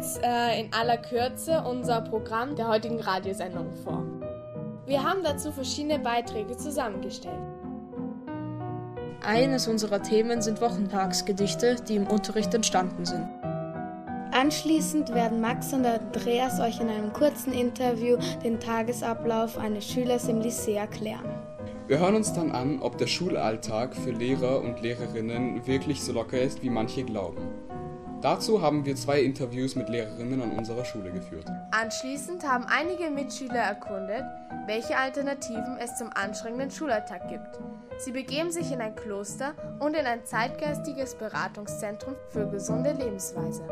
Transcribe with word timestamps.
jetzt 0.00 0.22
äh, 0.22 0.58
in 0.58 0.72
aller 0.72 0.96
Kürze 0.96 1.62
unser 1.68 2.00
Programm 2.00 2.56
der 2.56 2.68
heutigen 2.68 3.00
Radiosendung 3.00 3.70
vor. 3.84 4.02
Wir 4.86 5.04
haben 5.04 5.22
dazu 5.22 5.52
verschiedene 5.52 5.98
Beiträge 5.98 6.56
zusammengestellt. 6.56 7.36
Eines 9.22 9.68
unserer 9.68 10.02
Themen 10.02 10.40
sind 10.40 10.62
Wochentagsgedichte, 10.62 11.76
die 11.86 11.96
im 11.96 12.06
Unterricht 12.06 12.54
entstanden 12.54 13.04
sind. 13.04 13.28
Anschließend 14.32 15.12
werden 15.12 15.42
Max 15.42 15.74
und 15.74 15.84
Andreas 15.84 16.60
euch 16.60 16.80
in 16.80 16.88
einem 16.88 17.12
kurzen 17.12 17.52
Interview 17.52 18.16
den 18.42 18.58
Tagesablauf 18.58 19.58
eines 19.58 19.86
Schülers 19.86 20.28
im 20.28 20.40
Lycée 20.40 20.76
erklären. 20.76 21.28
Wir 21.88 21.98
hören 21.98 22.14
uns 22.14 22.32
dann 22.32 22.52
an, 22.52 22.80
ob 22.80 22.96
der 22.96 23.06
Schulalltag 23.06 23.94
für 23.94 24.12
Lehrer 24.12 24.62
und 24.62 24.80
Lehrerinnen 24.80 25.66
wirklich 25.66 26.02
so 26.02 26.12
locker 26.12 26.40
ist, 26.40 26.62
wie 26.62 26.70
manche 26.70 27.04
glauben. 27.04 27.42
Dazu 28.22 28.60
haben 28.60 28.84
wir 28.84 28.96
zwei 28.96 29.22
Interviews 29.22 29.76
mit 29.76 29.88
Lehrerinnen 29.88 30.42
an 30.42 30.52
unserer 30.52 30.84
Schule 30.84 31.10
geführt. 31.10 31.46
Anschließend 31.70 32.46
haben 32.46 32.66
einige 32.66 33.08
Mitschüler 33.08 33.60
erkundet, 33.60 34.24
welche 34.66 34.96
Alternativen 34.98 35.78
es 35.82 35.96
zum 35.96 36.10
anstrengenden 36.12 36.70
Schulalltag 36.70 37.28
gibt. 37.28 37.58
Sie 37.96 38.12
begeben 38.12 38.50
sich 38.50 38.72
in 38.72 38.80
ein 38.82 38.94
Kloster 38.94 39.54
und 39.78 39.94
in 39.94 40.04
ein 40.04 40.24
zeitgeistiges 40.26 41.14
Beratungszentrum 41.14 42.14
für 42.28 42.46
gesunde 42.46 42.92
Lebensweise. 42.92 43.62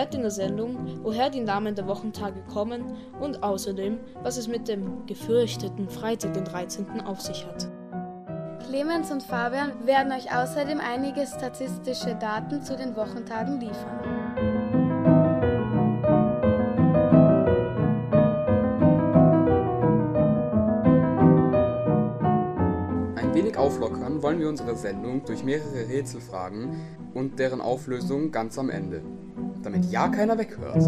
Erfährt 0.00 0.14
in 0.14 0.22
der 0.22 0.30
Sendung, 0.30 0.78
woher 1.02 1.28
die 1.28 1.40
Namen 1.40 1.74
der 1.74 1.86
Wochentage 1.86 2.40
kommen 2.50 2.96
und 3.20 3.42
außerdem, 3.42 3.98
was 4.22 4.38
es 4.38 4.48
mit 4.48 4.66
dem 4.66 5.04
gefürchteten 5.04 5.90
Freitag, 5.90 6.32
den 6.32 6.44
13. 6.44 7.02
auf 7.02 7.20
sich 7.20 7.46
hat. 7.46 7.68
Clemens 8.66 9.10
und 9.10 9.22
Fabian 9.22 9.72
werden 9.84 10.10
euch 10.12 10.34
außerdem 10.34 10.80
einige 10.80 11.26
statistische 11.26 12.14
Daten 12.14 12.62
zu 12.62 12.76
den 12.76 12.96
Wochentagen 12.96 13.60
liefern. 13.60 14.00
Ein 23.16 23.34
wenig 23.34 23.58
auflockern 23.58 24.22
wollen 24.22 24.40
wir 24.40 24.48
unsere 24.48 24.76
Sendung 24.76 25.26
durch 25.26 25.44
mehrere 25.44 25.88
Rätselfragen 25.90 26.80
und 27.12 27.38
deren 27.38 27.60
Auflösung 27.60 28.30
ganz 28.30 28.58
am 28.58 28.70
Ende, 28.70 29.02
damit 29.62 29.90
ja 29.90 30.08
keiner 30.08 30.38
weghört. 30.38 30.82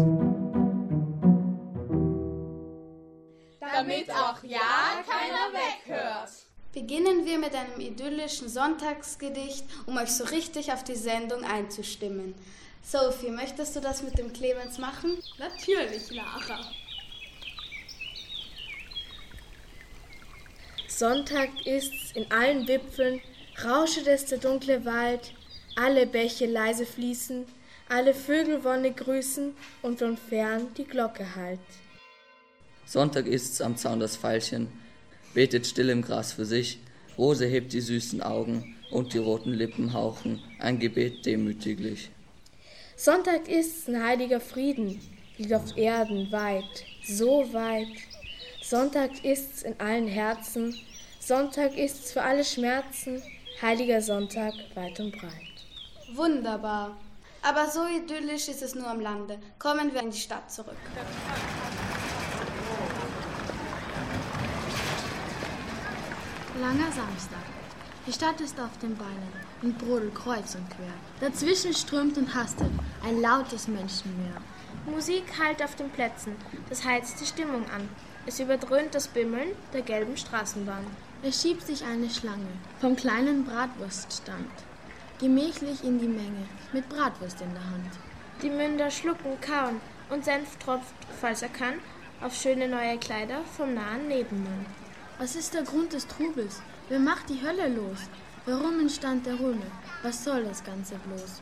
Damit 3.59 4.11
auch 4.11 4.43
ja 4.43 5.03
keiner 5.07 5.51
weghört. 5.53 6.31
Beginnen 6.73 7.25
wir 7.25 7.37
mit 7.37 7.53
einem 7.55 7.79
idyllischen 7.79 8.49
Sonntagsgedicht, 8.49 9.65
um 9.85 9.97
euch 9.97 10.09
so 10.09 10.23
richtig 10.25 10.73
auf 10.73 10.83
die 10.83 10.95
Sendung 10.95 11.43
einzustimmen. 11.43 12.33
Sophie, 12.81 13.29
möchtest 13.29 13.75
du 13.75 13.79
das 13.79 14.03
mit 14.03 14.17
dem 14.17 14.33
Clemens 14.33 14.77
machen? 14.77 15.17
Natürlich, 15.37 16.11
Lara. 16.11 16.59
Sonntag 20.87 21.49
ist's 21.65 22.11
in 22.13 22.31
allen 22.31 22.67
Wipfeln, 22.67 23.21
rauschet 23.63 24.07
es 24.07 24.25
der 24.25 24.37
dunkle 24.37 24.85
Wald, 24.85 25.33
alle 25.75 26.05
Bäche 26.05 26.45
leise 26.45 26.85
fließen, 26.85 27.45
alle 27.89 28.13
Vögel 28.13 28.63
Wonne 28.63 28.91
grüßen 28.91 29.53
und 29.81 29.99
von 29.99 30.17
fern 30.17 30.67
die 30.77 30.85
Glocke 30.85 31.35
hallt. 31.35 31.59
Sonntag 32.85 33.27
ist's 33.27 33.61
am 33.61 33.77
Zaun 33.77 33.99
das 33.99 34.15
Veilchen, 34.15 34.67
betet 35.33 35.65
still 35.65 35.89
im 35.89 36.01
Gras 36.01 36.33
für 36.33 36.45
sich, 36.45 36.79
Rose 37.17 37.45
hebt 37.45 37.73
die 37.73 37.81
süßen 37.81 38.21
Augen 38.21 38.75
und 38.91 39.13
die 39.13 39.19
roten 39.19 39.53
Lippen 39.53 39.93
hauchen 39.93 40.41
ein 40.59 40.79
Gebet 40.79 41.25
demütiglich. 41.25 42.09
Sonntag 42.95 43.47
ist's 43.47 43.87
ein 43.87 44.03
heiliger 44.03 44.39
Frieden, 44.39 44.99
liegt 45.37 45.53
auf 45.53 45.75
Erden 45.77 46.31
weit, 46.31 46.85
so 47.05 47.51
weit. 47.53 47.87
Sonntag 48.61 49.23
ist's 49.23 49.63
in 49.63 49.79
allen 49.79 50.07
Herzen, 50.07 50.75
Sonntag 51.19 51.77
ist's 51.77 52.11
für 52.11 52.21
alle 52.21 52.43
Schmerzen, 52.43 53.21
heiliger 53.61 54.01
Sonntag 54.01 54.53
weit 54.75 54.99
und 54.99 55.11
breit. 55.11 55.31
Wunderbar. 56.13 56.97
Aber 57.45 57.69
so 57.69 57.85
idyllisch 57.85 58.47
ist 58.47 58.61
es 58.61 58.73
nur 58.73 58.87
am 58.87 59.01
Lande. 59.01 59.37
Kommen 59.59 59.93
wir 59.93 60.01
in 60.01 60.11
die 60.11 60.17
Stadt 60.17 60.49
zurück. 60.49 60.77
Langer 66.61 66.91
Samstag. 66.91 67.43
Die 68.07 68.13
Stadt 68.13 68.39
ist 68.39 68.57
auf 68.61 68.77
den 68.81 68.95
Beinen 68.95 69.33
und 69.61 69.77
brodelt 69.77 70.15
kreuz 70.15 70.55
und 70.55 70.69
quer. 70.69 70.93
Dazwischen 71.19 71.73
strömt 71.73 72.17
und 72.17 72.33
hastet 72.33 72.69
ein 73.03 73.21
lautes 73.21 73.67
Menschenmeer. 73.67 74.37
Musik 74.85 75.25
hallt 75.37 75.61
auf 75.61 75.75
den 75.75 75.89
Plätzen, 75.89 76.35
das 76.69 76.85
heizt 76.85 77.19
die 77.19 77.25
Stimmung 77.25 77.69
an. 77.71 77.89
Es 78.25 78.39
überdröhnt 78.39 78.95
das 78.95 79.09
Bimmeln 79.09 79.49
der 79.73 79.81
gelben 79.81 80.15
Straßenbahn. 80.15 80.85
Es 81.21 81.41
schiebt 81.41 81.65
sich 81.65 81.83
eine 81.83 82.09
Schlange 82.09 82.47
vom 82.79 82.95
kleinen 82.95 83.43
Bratwurststand 83.43 84.49
gemächlich 85.19 85.83
in 85.83 85.99
die 85.99 86.07
Menge 86.07 86.47
mit 86.71 86.89
Bratwurst 86.89 87.41
in 87.41 87.53
der 87.53 87.65
Hand. 87.65 87.91
Die 88.41 88.49
Münder 88.49 88.91
schlucken, 88.91 89.39
kauen 89.41 89.79
und 90.09 90.25
Senf 90.25 90.57
tropft, 90.57 90.93
falls 91.19 91.41
er 91.41 91.49
kann, 91.49 91.75
auf 92.21 92.35
schöne 92.35 92.67
neue 92.67 92.97
Kleider 92.97 93.41
vom 93.57 93.73
nahen 93.73 94.07
Nebenmann. 94.07 94.65
Was 95.19 95.35
ist 95.35 95.53
der 95.53 95.63
Grund 95.63 95.93
des 95.93 96.07
Trubels? 96.07 96.61
Wer 96.89 96.99
macht 96.99 97.29
die 97.29 97.41
Hölle 97.41 97.69
los? 97.69 97.99
Warum 98.45 98.79
entstand 98.79 99.25
der 99.25 99.39
Römel? 99.39 99.71
Was 100.01 100.23
soll 100.23 100.43
das 100.43 100.63
Ganze 100.63 100.95
bloß? 100.95 101.41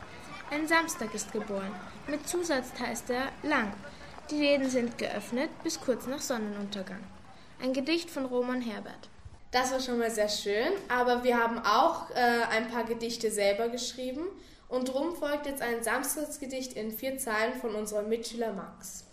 Ein 0.52 0.68
Samstag 0.68 1.14
ist 1.16 1.32
geboren. 1.32 1.74
Mit 2.08 2.28
Zusatz 2.28 2.68
heißt 2.80 3.10
er 3.10 3.30
lang. 3.42 3.74
Die 4.30 4.36
Läden 4.36 4.70
sind 4.70 4.98
geöffnet 4.98 5.50
bis 5.64 5.80
kurz 5.80 6.06
nach 6.08 6.20
Sonnenuntergang. 6.20 7.04
Ein 7.62 7.74
Gedicht 7.74 8.10
von 8.10 8.26
Roman 8.26 8.62
Herbert. 8.62 9.10
Das 9.52 9.74
war 9.74 9.82
schon 9.82 10.00
mal 10.00 10.10
sehr 10.10 10.30
schön, 10.30 10.72
aber 10.88 11.26
wir 11.26 11.38
haben 11.38 11.60
auch 11.60 12.10
äh, 12.12 12.44
ein 12.52 12.70
paar 12.70 12.86
Gedichte 12.86 13.30
selber 13.30 13.68
geschrieben 13.68 14.22
und 14.70 14.88
drum 14.88 15.14
folgt 15.14 15.46
jetzt 15.46 15.62
ein 15.62 15.84
Samstagsgedicht 15.84 16.72
in 16.72 16.90
vier 16.90 17.18
Zeilen 17.18 17.60
von 17.60 17.76
unserem 17.76 18.08
Mitschüler 18.08 18.54
Max. 18.54 19.04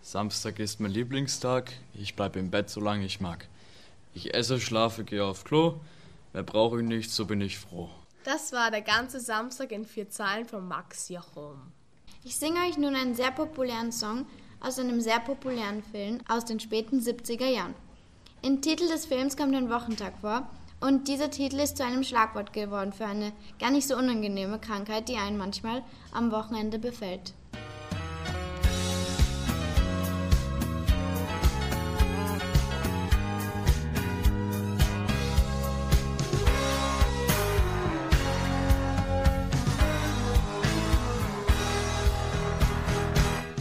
Samstag 0.00 0.60
ist 0.60 0.78
mein 0.78 0.92
Lieblingstag, 0.92 1.72
ich 1.92 2.14
bleibe 2.14 2.38
im 2.38 2.52
Bett, 2.52 2.70
solange 2.70 3.04
ich 3.04 3.20
mag. 3.20 3.48
Ich 4.14 4.32
esse, 4.32 4.60
schlafe, 4.60 5.02
gehe 5.02 5.24
auf 5.24 5.42
Klo, 5.42 5.80
mehr 6.32 6.44
brauche 6.44 6.80
ich 6.80 6.86
nicht, 6.86 7.10
so 7.10 7.26
bin 7.26 7.40
ich 7.40 7.58
froh. 7.58 7.90
Das 8.22 8.52
war 8.52 8.70
der 8.70 8.82
ganze 8.82 9.18
Samstag 9.18 9.72
in 9.72 9.84
vier 9.84 10.08
Zeilen 10.08 10.46
von 10.46 10.68
Max 10.68 11.08
Jochum. 11.08 11.60
Ich 12.22 12.36
singe 12.36 12.60
euch 12.60 12.78
nun 12.78 12.94
einen 12.94 13.16
sehr 13.16 13.32
populären 13.32 13.90
Song 13.90 14.24
aus 14.60 14.78
einem 14.78 15.00
sehr 15.00 15.18
populären 15.18 15.82
Film 15.82 16.20
aus 16.28 16.44
den 16.44 16.60
späten 16.60 17.00
70er 17.00 17.48
Jahren. 17.48 17.74
Im 18.42 18.62
Titel 18.62 18.88
des 18.88 19.04
Films 19.04 19.36
kommt 19.36 19.54
ein 19.54 19.68
Wochentag 19.68 20.14
vor 20.22 20.48
und 20.80 21.08
dieser 21.08 21.30
Titel 21.30 21.56
ist 21.60 21.76
zu 21.76 21.84
einem 21.84 22.02
Schlagwort 22.02 22.54
geworden 22.54 22.90
für 22.90 23.04
eine 23.04 23.32
gar 23.58 23.70
nicht 23.70 23.86
so 23.86 23.94
unangenehme 23.94 24.58
Krankheit, 24.58 25.10
die 25.10 25.16
einen 25.16 25.36
manchmal 25.36 25.82
am 26.10 26.32
Wochenende 26.32 26.78
befällt. 26.78 27.34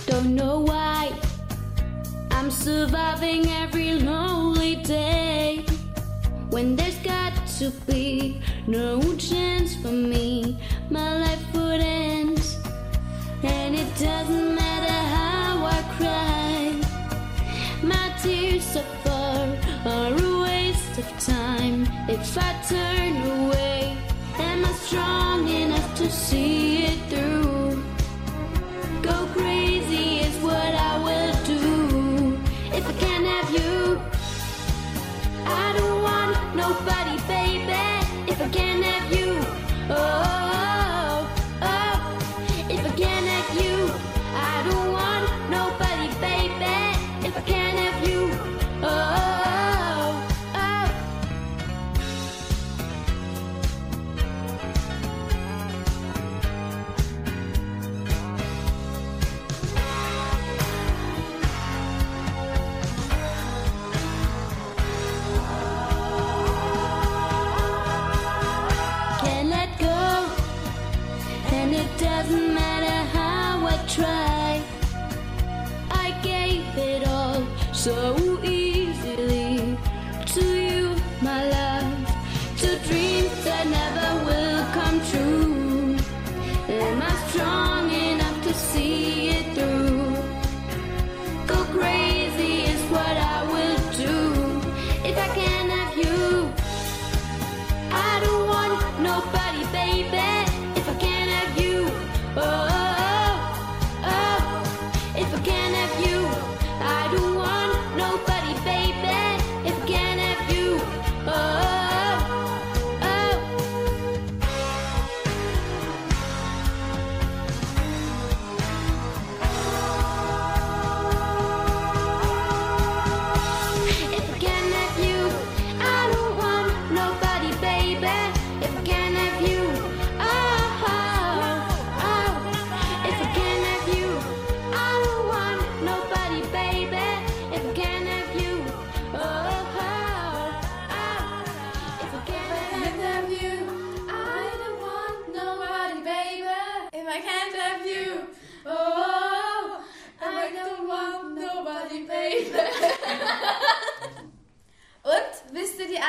Don't 0.07 0.35
know 0.37 0.65
why 0.65 1.11
I'm 2.31 2.49
surviving 2.49 3.45
every 3.61 3.99
day 3.99 4.08
when 6.59 6.75
there's 6.75 6.99
got 7.13 7.31
to 7.47 7.71
be 7.87 8.41
no 8.67 8.99
chance 9.15 9.77
for 9.81 9.93
me. 10.13 10.57
My 10.89 11.09
life 11.23 11.45
would 11.53 11.79
end, 11.79 12.41
and 13.43 13.75
it 13.75 13.91
doesn't 13.97 14.55
matter 14.61 14.99
how 15.15 15.51
I 15.77 15.79
cry. 15.97 16.57
My 17.81 18.07
tears 18.21 18.65
so 18.75 18.81
far 19.03 19.39
are 19.93 20.13
a 20.27 20.31
waste 20.47 20.95
of 21.03 21.09
time. 21.33 21.87
If 22.15 22.37
I 22.37 22.51
turn 22.73 23.13
away, 23.37 23.97
am 24.37 24.65
I 24.65 24.73
strong 24.85 25.47
enough 25.47 25.89
to 25.99 26.11
see 26.11 26.68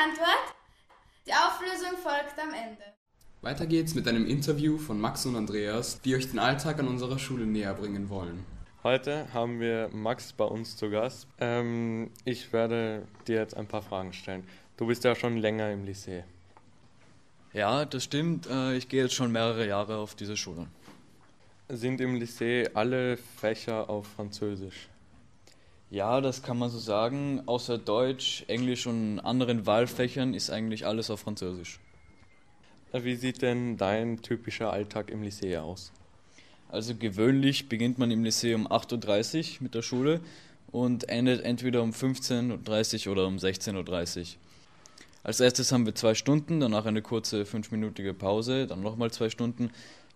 Antwort? 0.03 0.55
Die 1.27 1.33
Auflösung 1.33 1.99
folgt 2.03 2.39
am 2.39 2.55
Ende. 2.55 2.83
Weiter 3.43 3.67
geht's 3.67 3.95
mit 3.95 4.09
einem 4.09 4.27
Interview 4.27 4.79
von 4.79 4.99
Max 4.99 5.27
und 5.27 5.37
Andreas, 5.37 6.01
die 6.01 6.15
euch 6.15 6.31
den 6.31 6.39
Alltag 6.39 6.79
an 6.79 6.89
unserer 6.89 7.19
Schule 7.19 7.45
näher 7.45 7.75
bringen 7.75 8.09
wollen. 8.09 8.45
Heute 8.83 9.31
haben 9.35 9.61
wir 9.61 9.91
Max 9.93 10.33
bei 10.33 10.45
uns 10.47 10.79
zu 10.79 10.89
Gast. 10.89 11.27
Ähm, 11.39 12.11
ich 12.25 12.51
werde 12.55 13.07
dir 13.29 13.37
jetzt 13.37 13.55
ein 13.55 13.67
paar 13.67 13.83
Fragen 13.83 14.15
stellen. 14.15 14.47
Du 14.79 14.87
bist 14.87 15.05
ja 15.05 15.15
schon 15.15 15.37
länger 15.37 15.71
im 15.71 15.85
Lycée. 15.85 16.23
Ja, 17.53 17.85
das 17.85 18.05
stimmt. 18.05 18.47
Äh, 18.47 18.77
Ich 18.77 18.89
gehe 18.89 19.03
jetzt 19.03 19.15
schon 19.15 19.33
mehrere 19.33 19.67
Jahre 19.67 19.99
auf 19.99 20.15
diese 20.15 20.37
Schule. 20.39 20.67
Sind 21.69 22.01
im 22.01 22.15
Lycée 22.17 22.71
alle 22.73 23.19
Fächer 23.19 23.91
auf 23.91 24.07
Französisch? 24.07 24.89
Ja, 25.91 26.21
das 26.21 26.45
kann 26.45 26.57
man 26.57 26.71
so 26.71 26.79
sagen. 26.79 27.43
Außer 27.47 27.77
Deutsch, 27.77 28.45
Englisch 28.47 28.87
und 28.87 29.19
anderen 29.19 29.67
Wahlfächern 29.67 30.35
ist 30.35 30.49
eigentlich 30.49 30.87
alles 30.87 31.11
auf 31.11 31.21
Französisch. 31.21 31.81
Wie 32.93 33.17
sieht 33.17 33.43
denn 33.43 33.77
dein 33.77 34.23
typischer 34.23 34.73
Alltag 34.73 35.11
im 35.11 35.23
Lycée 35.23 35.59
aus? 35.59 35.93
Also 36.69 36.95
gewöhnlich 36.95 37.69
beginnt 37.69 37.99
man 37.99 38.13
im 38.13 38.23
Lycée 38.23 38.55
um 38.55 38.69
8.30 38.69 39.39
Uhr 39.39 39.63
mit 39.63 39.75
der 39.75 39.83
Schule 39.83 40.21
und 40.71 41.09
endet 41.09 41.43
entweder 41.43 41.83
um 41.83 41.91
15.30 41.91 43.07
Uhr 43.07 43.13
oder 43.13 43.27
um 43.27 43.39
16.30 43.39 44.21
Uhr. 44.21 44.27
Als 45.25 45.41
erstes 45.41 45.73
haben 45.73 45.87
wir 45.87 45.95
zwei 45.97 46.15
Stunden, 46.15 46.61
danach 46.61 46.87
eine 46.87 47.03
kurze 47.03 47.45
fünfminütige 47.45 48.15
Pause, 48.15 48.69
dann 48.69 48.81
nochmal 48.81 49.11
zwei 49.11 49.29
Stunden. 49.29 49.73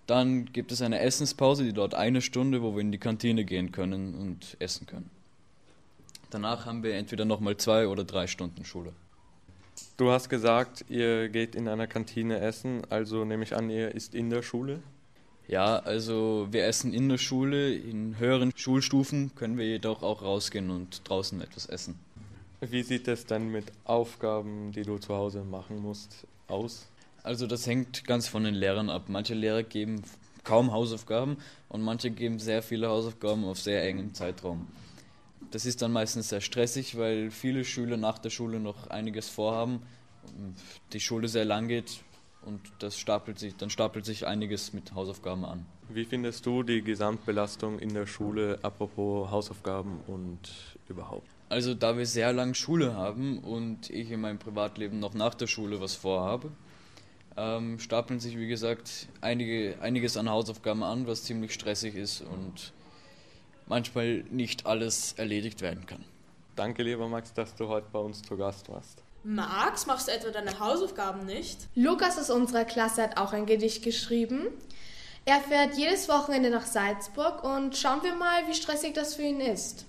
Dann 0.07 0.47
gibt 0.53 0.71
es 0.71 0.83
eine 0.83 1.01
Essenspause, 1.01 1.65
die 1.65 1.73
dauert 1.73 1.95
eine 1.95 2.23
Stunde, 2.23 2.63
wo 2.63 2.75
wir 2.75 2.81
in 2.81 2.93
die 2.93 2.99
Kantine 2.99 3.45
gehen 3.45 3.73
können 3.73 4.15
und 4.15 4.57
essen 4.61 4.87
können. 4.87 5.11
Danach 6.31 6.67
haben 6.67 6.83
wir 6.83 6.95
entweder 6.95 7.25
nochmal 7.25 7.57
zwei 7.57 7.89
oder 7.89 8.05
drei 8.05 8.27
Stunden 8.27 8.65
Schule. 8.65 8.93
Du 9.97 10.11
hast 10.11 10.29
gesagt, 10.29 10.85
ihr 10.89 11.29
geht 11.29 11.55
in 11.55 11.69
einer 11.69 11.87
Kantine 11.87 12.41
essen, 12.41 12.83
also 12.91 13.25
nehme 13.25 13.45
ich 13.45 13.57
an, 13.57 13.71
ihr 13.71 13.95
isst 13.95 14.15
in 14.15 14.31
der 14.31 14.43
Schule? 14.43 14.81
Ja, 15.47 15.77
also 15.79 16.49
wir 16.51 16.65
essen 16.67 16.93
in 16.93 17.09
der 17.09 17.19
Schule, 17.19 17.75
in 17.75 18.19
höheren 18.19 18.53
Schulstufen 18.57 19.35
können 19.35 19.59
wir 19.59 19.67
jedoch 19.67 20.03
auch 20.03 20.23
rausgehen 20.23 20.71
und 20.71 21.09
draußen 21.09 21.41
etwas 21.41 21.67
essen. 21.67 21.99
Wie 22.61 22.83
sieht 22.83 23.09
es 23.09 23.27
denn 23.27 23.51
mit 23.51 23.67
Aufgaben, 23.85 24.73
die 24.73 24.83
du 24.83 24.97
zu 24.99 25.15
Hause 25.15 25.43
machen 25.43 25.83
musst, 25.83 26.27
aus? 26.49 26.89
Also 27.23 27.47
das 27.47 27.67
hängt 27.67 28.05
ganz 28.07 28.27
von 28.27 28.45
den 28.45 28.55
Lehrern 28.55 28.89
ab. 28.89 29.05
Manche 29.09 29.35
Lehrer 29.35 29.63
geben 29.63 30.03
kaum 30.45 30.73
Hausaufgaben 30.73 31.37
und 31.69 31.83
manche 31.83 32.11
geben 32.11 32.39
sehr 32.39 32.63
viele 32.63 32.89
Hausaufgaben 32.89 33.45
auf 33.45 33.61
sehr 33.61 33.83
engem 33.85 34.15
Zeitraum. 34.15 34.67
Das 35.55 35.67
ist 35.67 35.83
dann 35.83 35.93
meistens 35.93 36.31
sehr 36.31 36.41
stressig, 36.41 36.99
weil 36.99 37.31
viele 37.31 37.65
Schüler 37.65 37.97
nach 37.97 38.19
der 38.19 38.31
Schule 38.31 38.59
noch 38.59 38.89
einiges 38.89 39.29
vorhaben, 39.29 39.83
die 40.93 40.99
Schule 40.99 41.29
sehr 41.29 41.45
lang 41.45 41.69
geht 41.69 42.01
und 42.43 42.61
das 42.81 42.99
stapelt 42.99 43.39
sich, 43.39 43.55
dann 43.55 43.71
stapelt 43.71 44.05
sich 44.05 44.27
einiges 44.27 44.73
mit 44.73 44.97
Hausaufgaben 44.97 45.45
an. 45.45 45.65
Wie 45.91 46.05
findest 46.07 46.45
du 46.45 46.65
die 46.65 46.83
Gesamtbelastung 46.83 47.79
in 47.79 47.95
der 47.95 48.07
Schule, 48.07 48.59
apropos 48.63 49.31
Hausaufgaben 49.31 50.01
und 50.09 50.41
überhaupt? 50.89 51.29
Also 51.51 51.75
da 51.75 51.97
wir 51.97 52.07
sehr 52.07 52.33
lang 52.33 52.55
Schule 52.55 52.95
haben 52.95 53.39
und 53.39 53.91
ich 53.91 54.11
in 54.11 54.23
meinem 54.23 54.41
Privatleben 54.41 54.99
noch 54.99 55.15
nach 55.15 55.35
der 55.35 55.47
Schule 55.47 55.81
was 55.81 55.95
vorhabe, 55.95 56.51
ähm, 57.37 57.79
stapeln 57.79 58.19
sich 58.19 58.37
wie 58.37 58.49
gesagt 58.49 59.07
einige, 59.21 59.77
einiges 59.81 60.17
an 60.17 60.29
Hausaufgaben 60.29 60.83
an, 60.83 61.07
was 61.07 61.23
ziemlich 61.23 61.55
stressig 61.55 61.95
ist 61.95 62.23
und 62.23 62.73
manchmal 63.67 64.25
nicht 64.31 64.67
alles 64.67 65.15
erledigt 65.15 65.61
werden 65.61 65.87
kann. 65.87 66.05
Danke, 66.57 66.83
lieber 66.83 67.09
Max, 67.09 67.33
dass 67.33 67.55
du 67.55 67.69
heute 67.69 67.87
bei 67.93 67.99
uns 67.99 68.23
zu 68.23 68.37
Gast 68.37 68.69
warst. 68.69 69.03
Max, 69.25 69.87
machst 69.87 70.09
du 70.09 70.13
etwa 70.13 70.31
deine 70.31 70.59
Hausaufgaben 70.61 71.25
nicht? 71.25 71.69
Lukas 71.75 72.19
aus 72.19 72.31
unserer 72.31 72.65
Klasse 72.65 73.03
hat 73.03 73.17
auch 73.17 73.33
ein 73.33 73.47
Gedicht 73.47 73.83
geschrieben. 73.83 74.49
Er 75.25 75.41
fährt 75.41 75.79
jedes 75.79 76.09
Wochenende 76.11 76.51
nach 76.51 76.67
Salzburg 76.67 77.43
und 77.43 77.77
schauen 77.77 78.03
wir 78.03 78.15
mal, 78.15 78.47
wie 78.47 78.55
stressig 78.55 78.93
das 78.93 79.15
für 79.15 79.23
ihn 79.23 79.41
ist. 79.41 79.87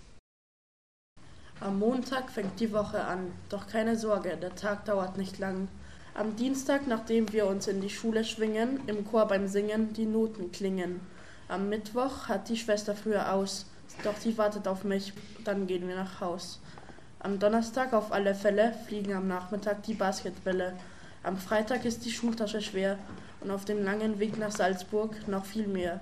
Am 1.60 1.80
Montag 1.80 2.32
fängt 2.32 2.60
die 2.60 2.72
Woche 2.72 3.04
an, 3.04 3.34
doch 3.50 3.68
keine 3.68 3.98
Sorge, 3.98 4.38
der 4.38 4.56
Tag 4.56 4.86
dauert 4.86 5.18
nicht 5.18 5.38
lang. 5.38 5.68
Am 6.14 6.38
Dienstag, 6.38 6.88
nachdem 6.88 7.32
wir 7.34 7.46
uns 7.48 7.68
in 7.68 7.82
die 7.82 7.90
Schule 7.90 8.24
schwingen, 8.24 8.80
im 8.88 9.06
Chor 9.06 9.28
beim 9.28 9.48
Singen 9.48 9.92
die 9.92 10.06
Noten 10.06 10.54
klingen. 10.54 11.02
Am 11.48 11.70
Mittwoch 11.70 12.28
hat 12.28 12.50
die 12.50 12.58
Schwester 12.58 12.96
früher 12.96 13.32
aus, 13.32 13.68
doch 14.04 14.18
sie 14.18 14.36
wartet 14.36 14.68
auf 14.68 14.84
mich, 14.84 15.14
dann 15.44 15.68
gehen 15.68 15.88
wir 15.88 15.96
nach 15.96 16.20
Haus. 16.20 16.60
Am 17.20 17.38
Donnerstag 17.38 17.94
auf 17.94 18.12
alle 18.12 18.34
Fälle 18.34 18.74
fliegen 18.88 19.14
am 19.14 19.28
Nachmittag 19.28 19.84
die 19.84 19.94
Basketbälle. 19.94 20.74
Am 21.22 21.38
Freitag 21.38 21.86
ist 21.86 22.04
die 22.04 22.12
Schultasche 22.12 22.62
schwer 22.62 22.98
und 23.42 23.52
auf 23.52 23.64
dem 23.64 23.84
langen 23.84 24.18
Weg 24.18 24.40
nach 24.40 24.52
Salzburg 24.52 25.28
noch 25.28 25.46
viel 25.46 25.68
mehr. 25.68 26.00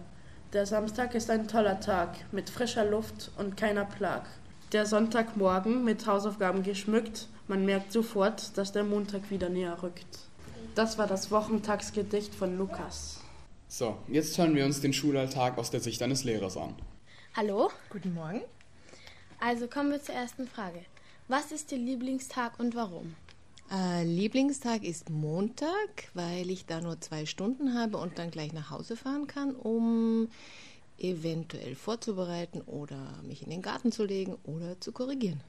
Der 0.53 0.65
Samstag 0.65 1.13
ist 1.13 1.29
ein 1.29 1.50
toller 1.50 1.81
Tag 1.81 2.15
mit 2.31 2.50
frischer 2.50 2.85
Luft 2.85 3.31
und 3.38 3.57
keiner 3.57 3.85
Plag. 3.85 4.23
Der 4.71 4.85
Sonntagmorgen 4.85 5.83
mit 5.83 6.07
Hausaufgaben 6.07 6.63
geschmückt, 6.63 7.27
man 7.50 7.65
merkt 7.65 7.91
sofort, 7.91 8.57
dass 8.57 8.71
der 8.71 8.85
Montag 8.85 9.29
wieder 9.29 9.50
näher 9.50 9.83
rückt. 9.83 10.19
Das 10.73 10.97
war 10.97 11.07
das 11.07 11.31
Wochentagsgedicht 11.31 12.33
von 12.33 12.57
Lukas. 12.57 13.23
So, 13.75 13.98
jetzt 14.08 14.38
hören 14.38 14.53
wir 14.53 14.65
uns 14.65 14.82
den 14.82 14.94
Schulalltag 14.94 15.58
aus 15.58 15.72
der 15.72 15.80
Sicht 15.80 16.00
eines 16.03 16.24
Lehrers 16.24 16.58
an. 16.58 16.75
Hallo? 17.36 17.72
Guten 17.89 18.13
Morgen. 18.13 18.42
Also 19.39 19.68
kommen 19.68 19.89
wir 19.89 20.00
zur 20.00 20.13
ersten 20.13 20.46
Frage. 20.46 20.86
Was 21.27 21.51
ist 21.51 21.72
Ihr 21.72 21.80
Lieblingstag 21.80 22.60
und 22.60 22.75
warum? 22.75 23.15
Äh, 23.72 24.03
Lieblingstag 24.03 24.84
ist 24.84 25.10
Montag, 25.10 26.12
weil 26.13 26.51
ich 26.51 26.68
da 26.68 26.82
nur 26.82 27.01
zwei 27.01 27.25
Stunden 27.25 27.74
habe 27.74 27.98
und 27.98 28.20
dann 28.20 28.30
gleich 28.30 28.53
nach 28.53 28.70
Hause 28.70 28.96
fahren 28.96 29.25
kann, 29.25 29.56
um 29.56 30.30
eventuell 31.00 31.74
vorzubereiten 31.74 32.62
oder 32.62 33.24
mich 33.24 33.42
in 33.42 33.50
den 33.50 33.63
Garten 33.63 33.92
zu 33.92 34.06
legen 34.06 34.38
oder 34.44 34.80
zu 34.82 34.92
korrigieren. 34.92 35.42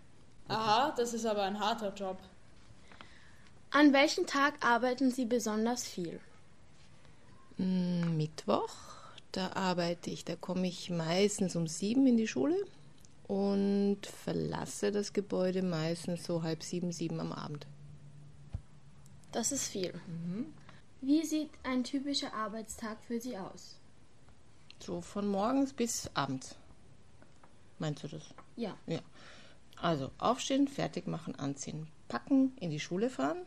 Aha, 0.49 0.95
das 0.97 1.13
ist 1.13 1.27
aber 1.27 1.43
ein 1.43 1.61
harter 1.61 1.93
Job. 1.93 2.17
An 3.69 3.93
welchem 3.93 4.27
Tag 4.27 4.65
arbeiten 4.65 5.11
Sie 5.11 5.27
besonders 5.27 5.87
viel? 5.87 6.21
Mittwoch, 8.25 8.75
da 9.33 9.53
arbeite 9.53 10.09
ich, 10.09 10.25
da 10.25 10.35
komme 10.35 10.67
ich 10.67 10.89
meistens 10.89 11.57
um 11.57 11.67
sieben 11.67 12.07
in 12.07 12.17
die 12.17 12.27
Schule 12.27 12.57
und 13.29 13.99
verlasse 14.07 14.93
das 14.93 15.13
Gebäude 15.13 15.61
meistens 15.61 16.25
so 16.25 16.43
halb 16.43 16.63
sieben, 16.63 16.91
sieben 16.91 17.21
am 17.21 17.33
Abend. 17.33 17.67
Das 19.31 19.53
ist 19.53 19.67
viel. 19.67 19.93
Wie 21.03 21.23
sieht 21.27 21.51
ein 21.65 21.85
typischer 21.85 22.33
Arbeitstag 22.33 22.97
für 23.07 23.21
Sie 23.21 23.37
aus? 23.37 23.79
So 24.81 25.03
von 25.03 25.29
morgens 25.29 25.75
bis 25.75 26.11
abends. 26.15 26.55
Meinst 27.79 28.05
du 28.05 28.09
das? 28.09 28.23
Ja. 28.57 28.75
Ja. 28.87 29.01
Also 29.77 30.11
aufstehen, 30.17 30.67
fertig 30.67 31.07
machen, 31.07 31.35
anziehen. 31.35 31.89
packen, 32.09 32.57
in 32.59 32.71
die 32.71 32.81
Schule 32.81 33.11
fahren, 33.11 33.43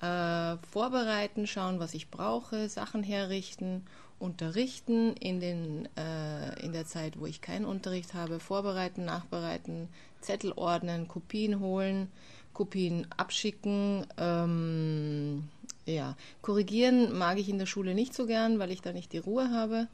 äh, 0.00 0.56
vorbereiten, 0.70 1.46
schauen, 1.46 1.80
was 1.80 1.94
ich 1.94 2.10
brauche, 2.10 2.68
Sachen 2.68 3.02
herrichten, 3.02 3.84
unterrichten 4.18 5.14
in, 5.14 5.40
den, 5.40 5.88
äh, 5.96 6.58
in 6.64 6.72
der 6.72 6.86
Zeit, 6.86 7.18
wo 7.20 7.26
ich 7.26 7.40
keinen 7.40 7.64
Unterricht 7.64 8.14
habe, 8.14 8.40
vorbereiten, 8.40 9.04
nachbereiten, 9.04 9.88
Zettel 10.20 10.52
ordnen, 10.52 11.08
Kopien 11.08 11.60
holen, 11.60 12.10
Kopien 12.54 13.06
abschicken. 13.16 14.06
Ähm, 14.16 15.48
ja, 15.84 16.16
korrigieren 16.42 17.16
mag 17.16 17.38
ich 17.38 17.48
in 17.48 17.58
der 17.58 17.66
Schule 17.66 17.94
nicht 17.94 18.14
so 18.14 18.26
gern, 18.26 18.58
weil 18.58 18.70
ich 18.70 18.80
da 18.80 18.92
nicht 18.92 19.12
die 19.12 19.18
Ruhe 19.18 19.50
habe. 19.50 19.88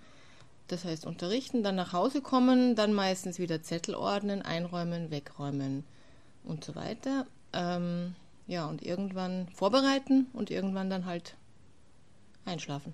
Das 0.69 0.85
heißt, 0.85 1.07
unterrichten, 1.07 1.62
dann 1.62 1.75
nach 1.75 1.93
Hause 1.93 2.23
kommen, 2.23 2.76
dann 2.76 2.95
meistens 2.95 3.38
wieder 3.38 3.62
Zettel 3.62 3.95
ordnen, 3.95 4.43
einräumen, 4.43 5.11
wegräumen 5.11 5.85
und 6.45 6.64
so 6.64 6.75
weiter. 6.75 7.26
Ähm, 7.52 8.14
ja, 8.47 8.67
und 8.67 8.83
irgendwann 8.83 9.49
vorbereiten 9.55 10.29
und 10.33 10.50
irgendwann 10.50 10.88
dann 10.88 11.05
halt 11.05 11.37
einschlafen. 12.44 12.92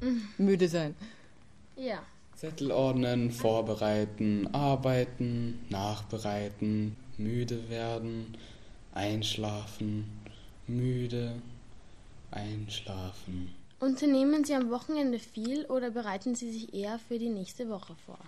Mhm. 0.00 0.22
Müde 0.38 0.68
sein. 0.68 0.94
Ja. 1.76 2.02
Zettel 2.36 2.70
ordnen, 2.70 3.30
vorbereiten, 3.32 4.48
arbeiten, 4.54 5.58
nachbereiten, 5.70 6.96
müde 7.16 7.68
werden, 7.68 8.36
einschlafen, 8.94 10.08
müde, 10.66 11.42
einschlafen. 12.30 13.54
Unternehmen 13.80 14.44
Sie 14.44 14.54
am 14.54 14.70
Wochenende 14.70 15.18
viel 15.18 15.64
oder 15.66 15.90
bereiten 15.90 16.34
Sie 16.34 16.50
sich 16.50 16.74
eher 16.74 16.98
für 16.98 17.18
die 17.18 17.28
nächste 17.28 17.68
Woche 17.68 17.94
vor? 18.06 18.18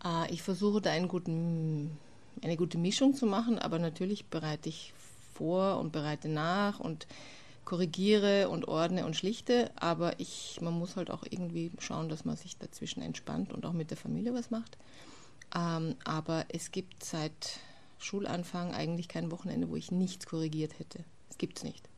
Ah, 0.00 0.26
ich 0.30 0.42
versuche 0.42 0.80
da 0.80 0.90
einen 0.90 1.08
guten, 1.08 1.96
eine 2.42 2.56
gute 2.56 2.78
Mischung 2.78 3.14
zu 3.14 3.26
machen, 3.26 3.58
aber 3.58 3.78
natürlich 3.78 4.26
bereite 4.26 4.68
ich 4.68 4.92
vor 5.34 5.78
und 5.78 5.92
bereite 5.92 6.28
nach 6.28 6.80
und 6.80 7.06
korrigiere 7.66 8.48
und 8.48 8.68
ordne 8.68 9.04
und 9.04 9.16
schlichte, 9.16 9.70
aber 9.76 10.18
ich, 10.18 10.58
man 10.62 10.72
muss 10.72 10.96
halt 10.96 11.10
auch 11.10 11.24
irgendwie 11.28 11.70
schauen, 11.78 12.08
dass 12.08 12.24
man 12.24 12.36
sich 12.36 12.56
dazwischen 12.56 13.02
entspannt 13.02 13.52
und 13.52 13.66
auch 13.66 13.72
mit 13.74 13.90
der 13.90 13.98
Familie 13.98 14.32
was 14.32 14.50
macht. 14.50 14.78
Ähm, 15.54 15.96
aber 16.04 16.46
es 16.48 16.70
gibt 16.70 17.04
seit 17.04 17.58
Schulanfang 17.98 18.72
eigentlich 18.72 19.08
kein 19.08 19.30
Wochenende, 19.30 19.68
wo 19.68 19.76
ich 19.76 19.90
nichts 19.90 20.26
korrigiert 20.26 20.78
hätte. 20.78 21.04
Das 21.28 21.38
gibt 21.38 21.58
es 21.58 21.64
nicht. 21.64 21.88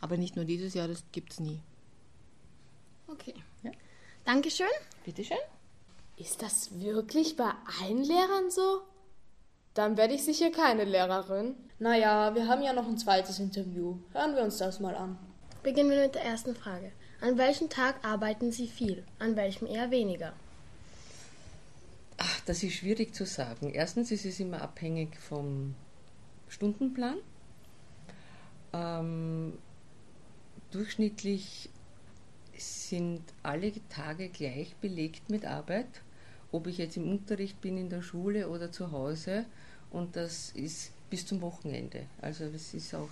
Aber 0.00 0.16
nicht 0.16 0.36
nur 0.36 0.46
dieses 0.46 0.74
Jahr, 0.74 0.88
das 0.88 1.04
gibt 1.12 1.32
es 1.32 1.40
nie. 1.40 1.60
Okay. 3.06 3.34
Ja. 3.62 3.72
Dankeschön. 4.24 4.66
Bitteschön. 5.04 5.36
Ist 6.16 6.42
das 6.42 6.80
wirklich 6.80 7.36
bei 7.36 7.52
allen 7.80 8.02
Lehrern 8.02 8.50
so? 8.50 8.82
Dann 9.74 9.96
werde 9.96 10.14
ich 10.14 10.24
sicher 10.24 10.50
keine 10.50 10.84
Lehrerin. 10.84 11.56
Naja, 11.78 12.34
wir 12.34 12.46
haben 12.46 12.62
ja 12.62 12.72
noch 12.72 12.86
ein 12.86 12.98
zweites 12.98 13.40
Interview. 13.40 13.96
Hören 14.12 14.36
wir 14.36 14.42
uns 14.42 14.58
das 14.58 14.78
mal 14.78 14.94
an. 14.94 15.18
Beginnen 15.62 15.90
wir 15.90 16.02
mit 16.02 16.14
der 16.14 16.24
ersten 16.24 16.54
Frage. 16.54 16.92
An 17.20 17.36
welchem 17.36 17.68
Tag 17.68 18.04
arbeiten 18.04 18.52
Sie 18.52 18.68
viel? 18.68 19.02
An 19.18 19.34
welchem 19.34 19.66
eher 19.66 19.90
weniger? 19.90 20.34
Ach, 22.16 22.40
das 22.46 22.62
ist 22.62 22.74
schwierig 22.74 23.14
zu 23.14 23.26
sagen. 23.26 23.70
Erstens 23.70 24.12
ist 24.12 24.24
es 24.24 24.38
immer 24.38 24.62
abhängig 24.62 25.18
vom 25.18 25.74
Stundenplan. 26.48 27.16
Ähm, 28.72 29.58
durchschnittlich 30.70 31.70
sind 32.56 33.22
alle 33.42 33.72
Tage 33.88 34.28
gleich 34.28 34.76
belegt 34.76 35.28
mit 35.28 35.44
Arbeit, 35.44 36.02
ob 36.52 36.68
ich 36.68 36.78
jetzt 36.78 36.96
im 36.96 37.10
Unterricht 37.10 37.60
bin 37.60 37.76
in 37.76 37.88
der 37.88 38.02
Schule 38.02 38.48
oder 38.48 38.70
zu 38.70 38.92
Hause. 38.92 39.44
Und 39.90 40.14
das 40.14 40.50
ist 40.50 40.92
bis 41.14 41.26
zum 41.26 41.40
Wochenende. 41.42 42.06
Also 42.20 42.42
es 42.46 42.74
ist 42.74 42.92
auch 42.92 43.08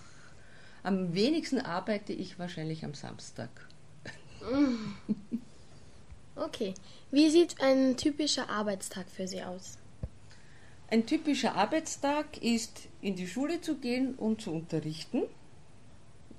am 0.82 1.14
wenigsten 1.14 1.60
arbeite 1.60 2.12
ich 2.12 2.36
wahrscheinlich 2.36 2.84
am 2.84 2.94
Samstag. 2.94 3.48
Okay. 6.34 6.74
Wie 7.12 7.30
sieht 7.30 7.60
ein 7.60 7.96
typischer 7.96 8.50
Arbeitstag 8.50 9.06
für 9.08 9.28
Sie 9.28 9.40
aus? 9.42 9.78
Ein 10.90 11.06
typischer 11.06 11.54
Arbeitstag 11.54 12.42
ist, 12.42 12.88
in 13.02 13.14
die 13.14 13.28
Schule 13.28 13.60
zu 13.60 13.76
gehen 13.76 14.16
und 14.16 14.40
zu 14.40 14.50
unterrichten. 14.50 15.22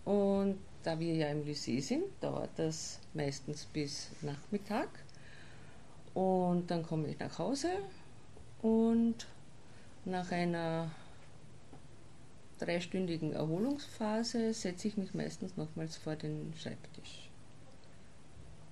Und 0.03 0.57
da 0.83 0.99
wir 0.99 1.13
ja 1.13 1.27
im 1.27 1.45
Lycée 1.45 1.81
sind, 1.81 2.03
dauert 2.19 2.49
das 2.57 2.99
meistens 3.13 3.63
bis 3.65 4.09
Nachmittag. 4.21 4.89
Und 6.13 6.69
dann 6.69 6.83
komme 6.83 7.07
ich 7.07 7.19
nach 7.19 7.39
Hause 7.39 7.69
und 8.61 9.27
nach 10.05 10.29
einer 10.31 10.91
dreistündigen 12.65 13.33
Erholungsphase 13.33 14.53
setze 14.53 14.87
ich 14.87 14.97
mich 14.97 15.13
meistens 15.13 15.57
nochmals 15.57 15.97
vor 15.97 16.15
den 16.15 16.53
Schreibtisch 16.57 17.29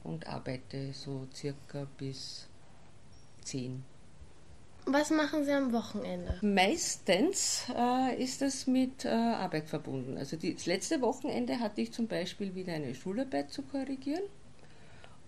und 0.04 0.28
arbeite 0.28 0.94
so 0.94 1.28
circa 1.34 1.88
bis 1.98 2.48
10. 3.44 3.84
Was 4.86 5.12
machen 5.12 5.46
Sie 5.46 5.52
am 5.52 5.72
Wochenende? 5.74 6.40
Meistens 6.42 7.66
äh, 7.76 8.22
ist 8.22 8.42
das 8.42 8.66
mit 8.66 9.06
äh, 9.06 9.10
Arbeit 9.10 9.70
verbunden. 9.70 10.18
Also 10.18 10.38
die, 10.38 10.56
das 10.56 10.66
letzte 10.66 11.02
Wochenende 11.02 11.60
hatte 11.60 11.82
ich 11.82 11.92
zum 11.92 12.08
Beispiel 12.08 12.56
wieder 12.56 12.74
eine 12.74 12.96
Schularbeit 12.96 13.52
zu 13.52 13.62
korrigieren 13.62 14.24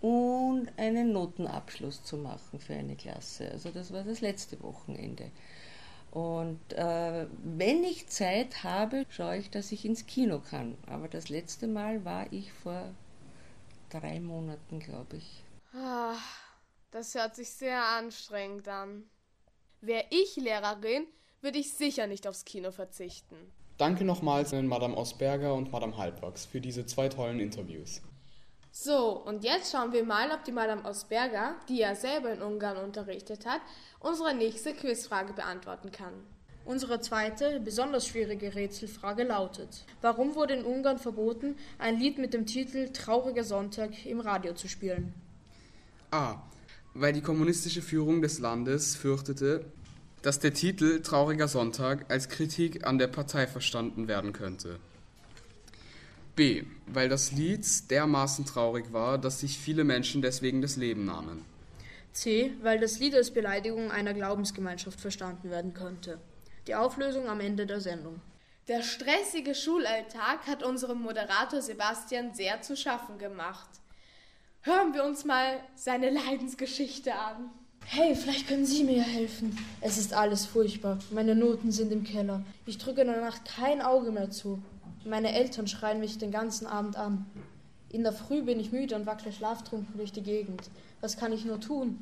und 0.01 0.69
einen 0.77 1.13
Notenabschluss 1.13 2.03
zu 2.03 2.17
machen 2.17 2.59
für 2.59 2.73
eine 2.73 2.95
Klasse. 2.95 3.51
Also 3.51 3.69
das 3.69 3.93
war 3.93 4.03
das 4.03 4.21
letzte 4.21 4.61
Wochenende. 4.63 5.31
Und 6.13 6.73
äh, 6.73 7.25
wenn 7.43 7.83
ich 7.83 8.07
Zeit 8.07 8.63
habe, 8.63 9.03
schaue 9.09 9.37
ich, 9.37 9.49
dass 9.49 9.71
ich 9.71 9.83
ins 9.83 10.05
Kino 10.05 10.37
kann. 10.39 10.77
Aber 10.85 11.07
das 11.07 11.29
letzte 11.29 11.65
Mal 11.65 12.05
war 12.05 12.31
ich 12.31 12.53
vor 12.53 12.93
drei 13.89 14.19
Monaten, 14.19 14.77
glaube 14.79 15.17
ich. 15.17 15.43
Ah, 15.73 16.13
das 16.91 17.15
hört 17.15 17.35
sich 17.35 17.49
sehr 17.49 17.83
anstrengend 17.83 18.67
an. 18.67 19.05
Wäre 19.81 20.05
ich 20.11 20.35
Lehrerin, 20.35 21.07
würde 21.41 21.57
ich 21.57 21.73
sicher 21.73 22.05
nicht 22.05 22.27
aufs 22.27 22.45
Kino 22.45 22.69
verzichten. 22.69 23.51
Danke 23.79 24.05
nochmals 24.05 24.53
an 24.53 24.67
Madame 24.67 24.95
Osberger 24.95 25.55
und 25.55 25.71
Madame 25.71 25.97
Halbwachs 25.97 26.45
für 26.45 26.61
diese 26.61 26.85
zwei 26.85 27.09
tollen 27.09 27.39
Interviews. 27.39 28.03
So, 28.75 29.21
und 29.23 29.43
jetzt 29.43 29.71
schauen 29.71 29.93
wir 29.93 30.03
mal, 30.03 30.31
ob 30.31 30.43
die 30.45 30.51
Madame 30.51 30.83
Osberger, 30.83 31.55
die 31.69 31.77
ja 31.77 31.93
selber 31.93 32.33
in 32.33 32.41
Ungarn 32.41 32.77
unterrichtet 32.77 33.45
hat, 33.45 33.61
unsere 33.99 34.33
nächste 34.33 34.73
Quizfrage 34.73 35.33
beantworten 35.33 35.91
kann. 35.91 36.13
Unsere 36.65 36.99
zweite, 36.99 37.59
besonders 37.59 38.07
schwierige 38.07 38.55
Rätselfrage 38.55 39.25
lautet: 39.25 39.85
Warum 40.01 40.33
wurde 40.33 40.55
in 40.55 40.65
Ungarn 40.65 40.97
verboten, 40.97 41.55
ein 41.77 41.99
Lied 41.99 42.17
mit 42.17 42.33
dem 42.33 42.47
Titel 42.47 42.89
Trauriger 42.91 43.43
Sonntag 43.43 44.07
im 44.07 44.19
Radio 44.19 44.55
zu 44.55 44.67
spielen? 44.67 45.13
A. 46.09 46.41
Weil 46.95 47.13
die 47.13 47.21
kommunistische 47.21 47.83
Führung 47.83 48.23
des 48.23 48.39
Landes 48.39 48.95
fürchtete, 48.95 49.65
dass 50.23 50.39
der 50.39 50.55
Titel 50.55 51.03
Trauriger 51.03 51.47
Sonntag 51.47 52.11
als 52.11 52.27
Kritik 52.27 52.87
an 52.87 52.97
der 52.97 53.07
Partei 53.07 53.45
verstanden 53.45 54.07
werden 54.07 54.33
könnte. 54.33 54.79
B. 56.35 56.63
Weil 56.87 57.09
das 57.09 57.31
Lied 57.31 57.65
dermaßen 57.91 58.45
traurig 58.45 58.91
war, 58.91 59.17
dass 59.17 59.39
sich 59.39 59.57
viele 59.57 59.83
Menschen 59.83 60.21
deswegen 60.21 60.61
das 60.61 60.77
Leben 60.77 61.05
nahmen. 61.05 61.45
C. 62.11 62.51
Weil 62.61 62.79
das 62.79 62.99
Lied 62.99 63.15
als 63.15 63.31
Beleidigung 63.31 63.91
einer 63.91 64.13
Glaubensgemeinschaft 64.13 64.99
verstanden 64.99 65.49
werden 65.49 65.73
könnte. 65.73 66.19
Die 66.67 66.75
Auflösung 66.75 67.27
am 67.27 67.39
Ende 67.39 67.65
der 67.65 67.81
Sendung. 67.81 68.19
Der 68.67 68.81
stressige 68.81 69.53
Schulalltag 69.55 70.47
hat 70.47 70.63
unserem 70.63 71.01
Moderator 71.01 71.61
Sebastian 71.61 72.33
sehr 72.33 72.61
zu 72.61 72.77
schaffen 72.77 73.17
gemacht. 73.17 73.67
Hören 74.61 74.93
wir 74.93 75.03
uns 75.03 75.25
mal 75.25 75.59
seine 75.75 76.09
Leidensgeschichte 76.09 77.13
an. 77.13 77.51
Hey, 77.85 78.15
vielleicht 78.15 78.47
können 78.47 78.65
Sie 78.65 78.85
mir 78.85 79.03
helfen. 79.03 79.57
Es 79.81 79.97
ist 79.97 80.13
alles 80.13 80.45
furchtbar. 80.45 80.99
Meine 81.11 81.35
Noten 81.35 81.71
sind 81.73 81.91
im 81.91 82.05
Keller. 82.05 82.43
Ich 82.65 82.77
drücke 82.77 83.01
in 83.01 83.07
der 83.07 83.19
Nacht 83.19 83.43
kein 83.43 83.81
Auge 83.81 84.11
mehr 84.11 84.31
zu. 84.31 84.63
Meine 85.05 85.33
Eltern 85.33 85.67
schreien 85.67 85.99
mich 85.99 86.17
den 86.17 86.31
ganzen 86.31 86.65
Abend 86.65 86.95
an. 86.95 87.25
In 87.89 88.03
der 88.03 88.13
Früh 88.13 88.41
bin 88.41 88.59
ich 88.59 88.71
müde 88.71 88.95
und 88.95 89.05
wackle 89.05 89.31
schlaftrunken 89.31 89.97
durch 89.97 90.11
die 90.11 90.23
Gegend. 90.23 90.69
Was 91.01 91.17
kann 91.17 91.33
ich 91.33 91.45
nur 91.45 91.59
tun? 91.59 91.99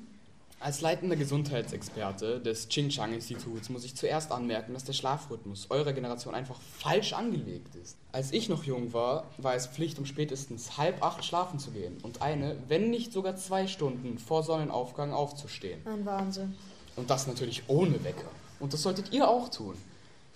Als 0.60 0.81
leitender 0.81 1.15
Gesundheitsexperte 1.15 2.39
des 2.39 2.70
Ching-Chang-Instituts 2.70 3.70
muss 3.70 3.84
ich 3.84 3.96
zuerst 3.96 4.31
anmerken, 4.31 4.75
dass 4.75 4.84
der 4.84 4.93
Schlafrhythmus 4.93 5.72
eurer 5.72 5.91
Generation 5.91 6.36
einfach 6.36 6.62
falsch 6.62 7.13
angelegt 7.13 7.74
ist. 7.74 7.98
Als 8.12 8.31
ich 8.31 8.48
noch 8.48 8.63
jung 8.63 8.93
war, 8.93 9.25
war 9.39 9.55
es 9.55 9.65
Pflicht, 9.65 9.98
um 9.98 10.05
spätestens 10.05 10.77
halb 10.77 11.03
acht 11.03 11.25
schlafen 11.25 11.58
zu 11.58 11.72
gehen 11.72 11.98
und 12.03 12.22
eine, 12.22 12.58
wenn 12.67 12.91
nicht 12.91 13.12
sogar 13.12 13.36
zwei 13.38 13.65
Stunden 13.65 14.20
vor 14.20 14.43
Sonnenaufgang 14.43 15.12
aufzustehen. 15.13 15.81
Ein 15.88 16.05
Wahnsinn. 16.05 16.53
Und 16.96 17.10
das 17.10 17.25
natürlich 17.25 17.63
ohne 17.67 18.03
Wecker. 18.03 18.29
Und 18.60 18.74
das 18.74 18.84
solltet 18.84 19.12
ihr 19.12 19.27
auch 19.27 19.50
tun. 19.50 19.74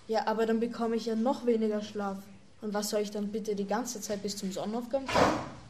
Ja, 0.07 0.25
aber 0.25 0.48
dann 0.48 0.60
bekomme 0.60 0.95
ich 0.95 1.05
ja 1.05 1.15
noch 1.15 1.45
weniger 1.45 1.84
Schlaf. 1.84 2.17
Und 2.62 2.74
was 2.74 2.89
soll 2.89 3.01
ich 3.01 3.12
dann 3.12 3.31
bitte 3.31 3.55
die 3.55 3.67
ganze 3.67 4.01
Zeit 4.01 4.24
bis 4.24 4.38
zum 4.38 4.51
Sonnenaufgang 4.51 5.05
tun? 5.05 5.21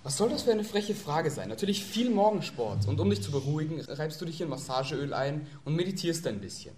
Was 0.03 0.17
soll 0.17 0.29
das 0.29 0.43
für 0.43 0.51
eine 0.51 0.63
freche 0.63 0.95
Frage 0.95 1.31
sein? 1.31 1.49
Natürlich 1.49 1.83
viel 1.83 2.09
Morgensport. 2.09 2.87
Und 2.87 2.99
um 2.99 3.09
dich 3.09 3.21
zu 3.21 3.31
beruhigen, 3.31 3.81
reibst 3.81 4.21
du 4.21 4.25
dich 4.25 4.39
in 4.39 4.49
Massageöl 4.49 5.13
ein 5.13 5.47
und 5.65 5.75
meditierst 5.75 6.25
ein 6.27 6.39
bisschen. 6.39 6.75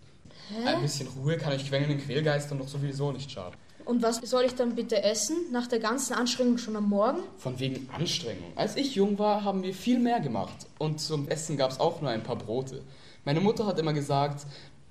Hä? 0.50 0.66
Ein 0.66 0.82
bisschen 0.82 1.08
Ruhe 1.10 1.38
kann 1.38 1.52
euch 1.52 1.68
quengelnden 1.68 2.00
Quälgeistern 2.00 2.60
doch 2.60 2.68
sowieso 2.68 3.12
nicht 3.12 3.30
schaden. 3.30 3.58
Und 3.84 4.02
was 4.02 4.18
soll 4.18 4.44
ich 4.44 4.56
dann 4.56 4.76
bitte 4.76 5.02
essen? 5.04 5.38
Nach 5.52 5.68
der 5.68 5.80
ganzen 5.80 6.14
Anstrengung 6.14 6.58
schon 6.58 6.76
am 6.76 6.90
Morgen? 6.90 7.20
Von 7.38 7.60
wegen 7.60 7.90
Anstrengung. 7.94 8.52
Als 8.56 8.76
ich 8.76 8.96
jung 8.96 9.18
war, 9.18 9.44
haben 9.44 9.64
wir 9.64 9.74
viel 9.74 10.00
mehr 10.00 10.20
gemacht. 10.20 10.68
Und 10.78 11.00
zum 11.00 11.28
Essen 11.30 11.58
gab 11.58 11.72
es 11.72 11.80
auch 11.80 12.02
nur 12.02 12.10
ein 12.10 12.24
paar 12.24 12.38
Brote. 12.38 12.82
Meine 13.24 13.40
Mutter 13.40 13.66
hat 13.66 13.80
immer 13.80 13.94
gesagt, 13.94 14.46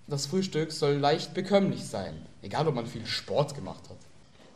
das 0.06 0.26
Frühstück 0.26 0.72
soll 0.72 0.94
leicht 0.94 1.34
bekömmlich 1.34 1.84
sein. 1.84 2.14
Egal, 2.42 2.68
ob 2.68 2.74
man 2.74 2.86
viel 2.86 3.04
Sport 3.06 3.54
gemacht 3.54 3.82
hat. 3.90 3.95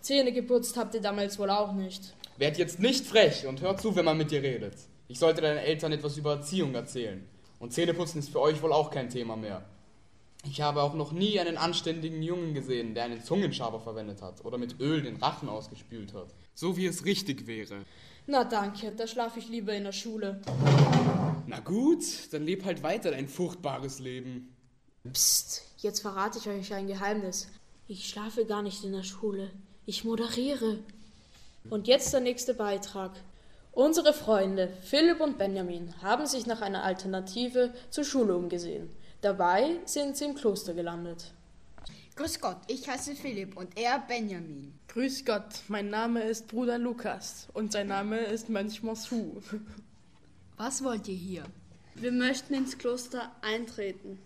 Zähne 0.02 0.32
geputzt 0.32 0.76
habt 0.76 0.94
ihr 0.94 1.00
damals 1.00 1.38
wohl 1.38 1.50
auch 1.50 1.72
nicht. 1.72 2.14
Werd 2.38 2.58
jetzt 2.58 2.80
nicht 2.80 3.06
frech 3.06 3.46
und 3.46 3.60
hör 3.60 3.76
zu, 3.76 3.94
wenn 3.96 4.04
man 4.04 4.16
mit 4.16 4.30
dir 4.30 4.42
redet. 4.42 4.74
Ich 5.08 5.18
sollte 5.18 5.42
deinen 5.42 5.58
Eltern 5.58 5.92
etwas 5.92 6.16
über 6.16 6.36
Erziehung 6.36 6.74
erzählen. 6.74 7.26
Und 7.58 7.72
Zähneputzen 7.72 8.20
ist 8.20 8.30
für 8.30 8.40
euch 8.40 8.62
wohl 8.62 8.72
auch 8.72 8.90
kein 8.90 9.10
Thema 9.10 9.36
mehr. 9.36 9.62
Ich 10.44 10.62
habe 10.62 10.82
auch 10.82 10.94
noch 10.94 11.12
nie 11.12 11.38
einen 11.38 11.58
anständigen 11.58 12.22
Jungen 12.22 12.54
gesehen, 12.54 12.94
der 12.94 13.04
einen 13.04 13.22
Zungenschaber 13.22 13.80
verwendet 13.80 14.22
hat 14.22 14.42
oder 14.44 14.56
mit 14.56 14.80
Öl 14.80 15.02
den 15.02 15.16
Rachen 15.16 15.50
ausgespült 15.50 16.14
hat. 16.14 16.28
So 16.54 16.78
wie 16.78 16.86
es 16.86 17.04
richtig 17.04 17.46
wäre. 17.46 17.84
Na 18.26 18.44
danke, 18.44 18.92
da 18.92 19.06
schlafe 19.06 19.38
ich 19.38 19.48
lieber 19.48 19.74
in 19.74 19.84
der 19.84 19.92
Schule. 19.92 20.40
Na 21.46 21.60
gut, 21.60 22.04
dann 22.32 22.44
leb 22.44 22.64
halt 22.64 22.82
weiter 22.82 23.10
dein 23.10 23.28
furchtbares 23.28 23.98
Leben. 23.98 24.56
Psst, 25.12 25.66
jetzt 25.78 26.00
verrate 26.00 26.38
ich 26.38 26.48
euch 26.48 26.72
ein 26.72 26.86
Geheimnis. 26.86 27.48
Ich 27.88 28.08
schlafe 28.08 28.46
gar 28.46 28.62
nicht 28.62 28.84
in 28.84 28.92
der 28.92 29.02
Schule. 29.02 29.50
Ich 29.86 30.04
moderiere. 30.04 30.78
Und 31.68 31.88
jetzt 31.88 32.12
der 32.12 32.20
nächste 32.20 32.54
Beitrag. 32.54 33.12
Unsere 33.72 34.12
Freunde 34.12 34.68
Philipp 34.82 35.20
und 35.20 35.38
Benjamin 35.38 35.94
haben 36.02 36.26
sich 36.26 36.46
nach 36.46 36.60
einer 36.60 36.82
Alternative 36.82 37.72
zur 37.90 38.04
Schule 38.04 38.36
umgesehen. 38.36 38.90
Dabei 39.20 39.76
sind 39.84 40.16
sie 40.16 40.24
im 40.24 40.34
Kloster 40.34 40.74
gelandet. 40.74 41.32
Grüß 42.16 42.40
Gott, 42.40 42.58
ich 42.66 42.88
heiße 42.88 43.14
Philipp 43.14 43.56
und 43.56 43.78
er 43.78 43.98
Benjamin. 44.00 44.74
Grüß 44.88 45.24
Gott, 45.24 45.62
mein 45.68 45.88
Name 45.88 46.22
ist 46.22 46.48
Bruder 46.48 46.78
Lukas 46.78 47.48
und 47.54 47.72
sein 47.72 47.86
Name 47.86 48.18
ist 48.18 48.48
Mönch 48.48 48.82
Mosu. 48.82 49.40
Was 50.56 50.84
wollt 50.84 51.08
ihr 51.08 51.14
hier? 51.14 51.44
Wir 51.94 52.12
möchten 52.12 52.54
ins 52.54 52.76
Kloster 52.76 53.30
eintreten. 53.40 54.18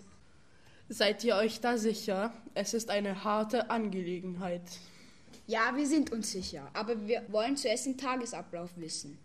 Seid 0.88 1.23
ihr 1.23 1.37
euch 1.37 1.61
da 1.61 1.79
sicher? 1.79 2.33
Es 2.55 2.75
ist 2.75 2.90
eine 2.90 3.25
harte 3.25 3.71
Angelegenheit. 3.71 4.62
Ja, 5.46 5.76
wir 5.76 5.87
sind 5.87 6.11
uns 6.11 6.33
sicher, 6.33 6.70
aber 6.72 7.07
wir 7.07 7.22
wollen 7.28 7.57
zuerst 7.57 7.85
den 7.85 7.98
Tagesablauf 7.98 8.70
wissen. 8.76 9.18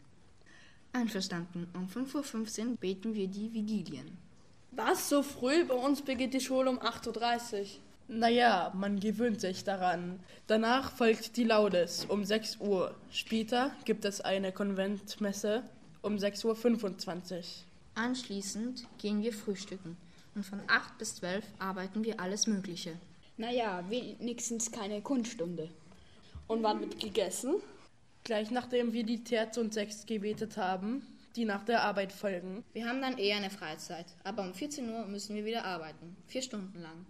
Einverstanden. 0.92 1.68
Um 1.74 1.88
5.15 1.88 2.72
Uhr 2.72 2.78
beten 2.78 3.14
wir 3.14 3.28
die 3.28 3.54
Vigilien. 3.54 4.18
Was, 4.72 5.08
so 5.08 5.24
früh? 5.24 5.64
Bei 5.66 5.76
uns 5.76 6.02
beginnt 6.02 6.34
die 6.34 6.42
Schule 6.42 6.70
um 6.70 6.80
8.30 6.80 7.60
Uhr. 7.62 7.68
Naja, 8.10 8.74
man 8.76 9.00
gewöhnt 9.00 9.40
sich 9.40 9.64
daran. 9.64 10.20
Danach 10.48 10.92
folgt 10.92 11.38
die 11.38 11.44
Laudes 11.44 12.06
um 12.06 12.26
6 12.26 12.58
Uhr. 12.60 12.96
Später 13.12 13.72
gibt 13.86 14.04
es 14.04 14.20
eine 14.20 14.52
Konventmesse 14.52 15.64
um 16.02 16.16
6.25 16.16 17.36
Uhr. 17.36 17.44
Anschließend 17.96 18.88
gehen 18.98 19.22
wir 19.22 19.32
frühstücken 19.32 19.96
und 20.36 20.44
von 20.44 20.60
8 20.68 20.98
bis 20.98 21.16
12 21.16 21.46
arbeiten 21.60 22.04
wir 22.04 22.20
alles 22.20 22.48
Mögliche. 22.48 22.96
Naja, 23.38 23.84
wenigstens 23.90 24.72
keine 24.72 25.02
Kunststunde. 25.02 25.70
Und 26.50 26.64
wann 26.64 26.80
wird 26.80 27.00
gegessen? 27.00 27.62
Gleich 28.24 28.50
nachdem 28.50 28.92
wir 28.92 29.04
die 29.04 29.24
Terz 29.24 29.58
und 29.58 29.72
Sechs 29.72 30.08
gebetet 30.08 30.58
haben, 30.58 31.06
die 31.36 31.46
nach 31.46 31.64
der 31.64 31.84
Arbeit 31.84 32.12
folgen. 32.12 32.64
Wir 32.74 32.88
haben 32.88 33.02
dann 33.02 33.20
eher 33.20 33.38
eine 33.38 33.52
Freizeit, 33.52 34.08
aber 34.24 34.42
um 34.42 34.56
14 34.56 34.90
Uhr 34.90 35.06
müssen 35.06 35.36
wir 35.36 35.46
wieder 35.46 35.64
arbeiten. 35.64 36.18
Vier 36.26 36.42
Stunden 36.42 36.82
lang. 36.82 37.06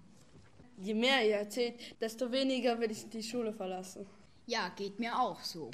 Je 0.77 0.93
mehr 0.93 1.25
ihr 1.25 1.37
erzählt, 1.37 1.75
desto 2.01 2.29
weniger 2.33 2.81
will 2.81 2.91
ich 2.91 3.07
die 3.07 3.23
Schule 3.23 3.53
verlassen. 3.53 4.05
Ja, 4.45 4.73
geht 4.75 4.99
mir 4.99 5.17
auch 5.17 5.41
so. 5.41 5.71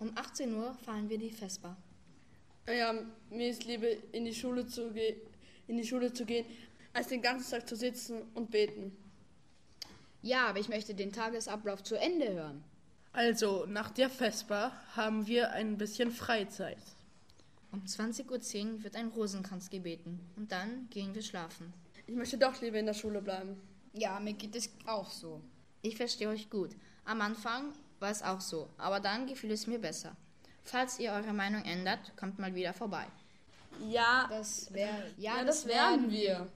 Um 0.00 0.10
18 0.16 0.52
Uhr 0.52 0.74
fahren 0.84 1.08
wir 1.08 1.18
die 1.18 1.30
Vesper. 1.30 1.76
Ja, 2.66 2.92
mir 3.30 3.50
ist 3.50 3.64
lieber 3.66 3.86
in 4.10 4.24
die 4.24 4.34
Schule 4.34 4.66
zu, 4.66 4.90
ge 4.90 5.14
in 5.68 5.76
die 5.76 5.86
Schule 5.86 6.12
zu 6.12 6.24
gehen, 6.24 6.44
als 6.92 7.06
den 7.06 7.22
ganzen 7.22 7.52
Tag 7.52 7.68
zu 7.68 7.76
sitzen 7.76 8.22
und 8.34 8.50
beten. 8.50 8.96
Ja, 10.22 10.48
aber 10.48 10.58
ich 10.58 10.68
möchte 10.68 10.92
den 10.92 11.12
Tagesablauf 11.12 11.84
zu 11.84 11.94
Ende 11.94 12.34
hören. 12.34 12.64
Also, 13.16 13.64
nach 13.66 13.88
der 13.92 14.10
Vesper 14.10 14.72
haben 14.94 15.26
wir 15.26 15.52
ein 15.52 15.78
bisschen 15.78 16.10
Freizeit. 16.10 16.76
Um 17.72 17.82
20.10 17.82 18.26
Uhr 18.74 18.84
wird 18.84 18.94
ein 18.94 19.08
Rosenkranz 19.08 19.70
gebeten 19.70 20.20
und 20.36 20.52
dann 20.52 20.86
gehen 20.90 21.14
wir 21.14 21.22
schlafen. 21.22 21.72
Ich 22.06 22.14
möchte 22.14 22.36
doch 22.36 22.60
lieber 22.60 22.78
in 22.78 22.84
der 22.84 22.92
Schule 22.92 23.22
bleiben. 23.22 23.56
Ja, 23.94 24.20
mir 24.20 24.34
geht 24.34 24.54
es 24.54 24.68
auch 24.84 25.10
so. 25.10 25.40
Ich 25.80 25.96
verstehe 25.96 26.28
euch 26.28 26.50
gut. 26.50 26.72
Am 27.06 27.22
Anfang 27.22 27.72
war 28.00 28.10
es 28.10 28.22
auch 28.22 28.42
so, 28.42 28.68
aber 28.76 29.00
dann 29.00 29.26
gefiel 29.26 29.50
es 29.50 29.66
mir 29.66 29.78
besser. 29.78 30.14
Falls 30.64 30.98
ihr 30.98 31.12
eure 31.12 31.32
Meinung 31.32 31.64
ändert, 31.64 32.14
kommt 32.18 32.38
mal 32.38 32.54
wieder 32.54 32.74
vorbei. 32.74 33.06
Ja, 33.88 34.26
das, 34.28 34.70
wär, 34.74 34.90
ja, 35.16 35.38
ja, 35.38 35.44
das, 35.44 35.62
das 35.62 35.72
werden 35.72 36.10
wir. 36.10 36.48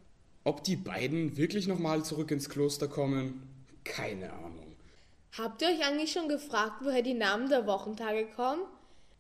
Ob 0.45 0.63
die 0.63 0.77
beiden 0.77 1.39
wirklich 1.39 1.67
nochmal 1.67 2.05
zurück 2.05 2.31
ins 2.31 2.51
Kloster 2.51 2.87
kommen? 2.87 3.49
Keine 3.83 4.31
Ahnung. 4.31 4.60
Habt 5.39 5.63
ihr 5.63 5.69
euch 5.69 5.87
eigentlich 5.87 6.13
schon 6.13 6.29
gefragt, 6.29 6.79
woher 6.81 7.03
die 7.03 7.15
Namen 7.15 7.49
der 7.49 7.67
Wochentage 7.67 8.27
kommen? 8.35 8.63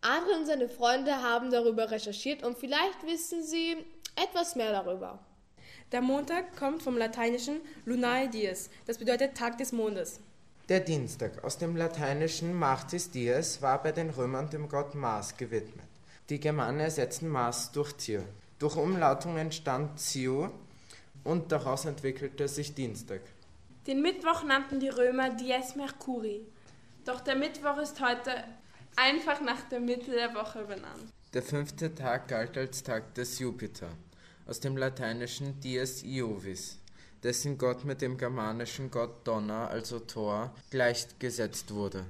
Adrian 0.00 0.40
und 0.40 0.46
seine 0.46 0.68
Freunde 0.68 1.22
haben 1.22 1.52
darüber 1.52 1.90
recherchiert 1.90 2.42
und 2.42 2.58
vielleicht 2.58 3.06
wissen 3.06 3.44
sie 3.44 3.76
etwas 4.16 4.56
mehr 4.56 4.72
darüber. 4.72 5.20
Der 5.92 6.00
Montag 6.00 6.56
kommt 6.56 6.82
vom 6.82 6.96
lateinischen 6.96 7.60
Lunae 7.84 8.28
Dies, 8.28 8.70
das 8.86 8.98
bedeutet 8.98 9.36
Tag 9.36 9.58
des 9.58 9.70
Mondes. 9.70 10.20
Der 10.68 10.80
Dienstag 10.80 11.44
aus 11.44 11.58
dem 11.58 11.76
lateinischen 11.76 12.54
Martis 12.54 13.10
Dies 13.10 13.62
war 13.62 13.80
bei 13.80 13.92
den 13.92 14.10
Römern 14.10 14.50
dem 14.50 14.68
Gott 14.68 14.96
Mars 14.96 15.36
gewidmet. 15.36 15.86
Die 16.28 16.40
Germanen 16.40 16.80
ersetzten 16.80 17.28
Mars 17.28 17.70
durch 17.70 17.92
Tier. 17.92 18.24
Durch 18.58 18.76
Umlautung 18.76 19.36
entstand 19.36 20.00
Zio 20.00 20.50
und 21.22 21.52
daraus 21.52 21.84
entwickelte 21.84 22.48
sich 22.48 22.74
Dienstag. 22.74 23.20
Den 23.86 24.02
Mittwoch 24.02 24.44
nannten 24.44 24.78
die 24.78 24.90
Römer 24.90 25.30
Dies 25.30 25.74
Mercuri. 25.74 26.46
Doch 27.06 27.20
der 27.20 27.34
Mittwoch 27.34 27.78
ist 27.78 27.98
heute 28.00 28.30
einfach 28.94 29.40
nach 29.40 29.62
der 29.70 29.80
Mitte 29.80 30.10
der 30.10 30.34
Woche 30.34 30.64
benannt. 30.64 31.10
Der 31.32 31.42
fünfte 31.42 31.94
Tag 31.94 32.28
galt 32.28 32.58
als 32.58 32.82
Tag 32.82 33.14
des 33.14 33.38
Jupiter, 33.38 33.88
aus 34.46 34.60
dem 34.60 34.76
lateinischen 34.76 35.58
Dies 35.60 36.02
Iovis, 36.02 36.78
dessen 37.22 37.56
Gott 37.56 37.86
mit 37.86 38.02
dem 38.02 38.18
germanischen 38.18 38.90
Gott 38.90 39.26
Donner, 39.26 39.68
also 39.70 39.98
Thor, 40.00 40.54
gleichgesetzt 40.70 41.72
wurde. 41.72 42.04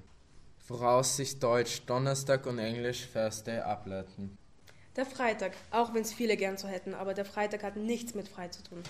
Woraus 0.67 1.17
sich 1.19 1.39
Deutsch 1.39 1.83
Donnerstag 1.87 2.47
und 2.47 2.59
Englisch 2.59 3.09
Thursday 3.13 3.61
ableiten. 3.61 4.37
Der 4.97 5.07
Freitag, 5.07 5.53
auch 5.71 5.95
wenn 5.95 6.03
es 6.03 6.13
viele 6.13 6.37
gern 6.37 6.57
so 6.57 6.67
hätten, 6.67 6.95
aber 6.95 7.15
der 7.15 7.25
Freitag 7.25 7.63
hat 7.63 7.77
nichts 7.77 8.15
mit 8.15 8.27
frei 8.27 8.49
zu 8.49 8.65
tun. 8.65 8.83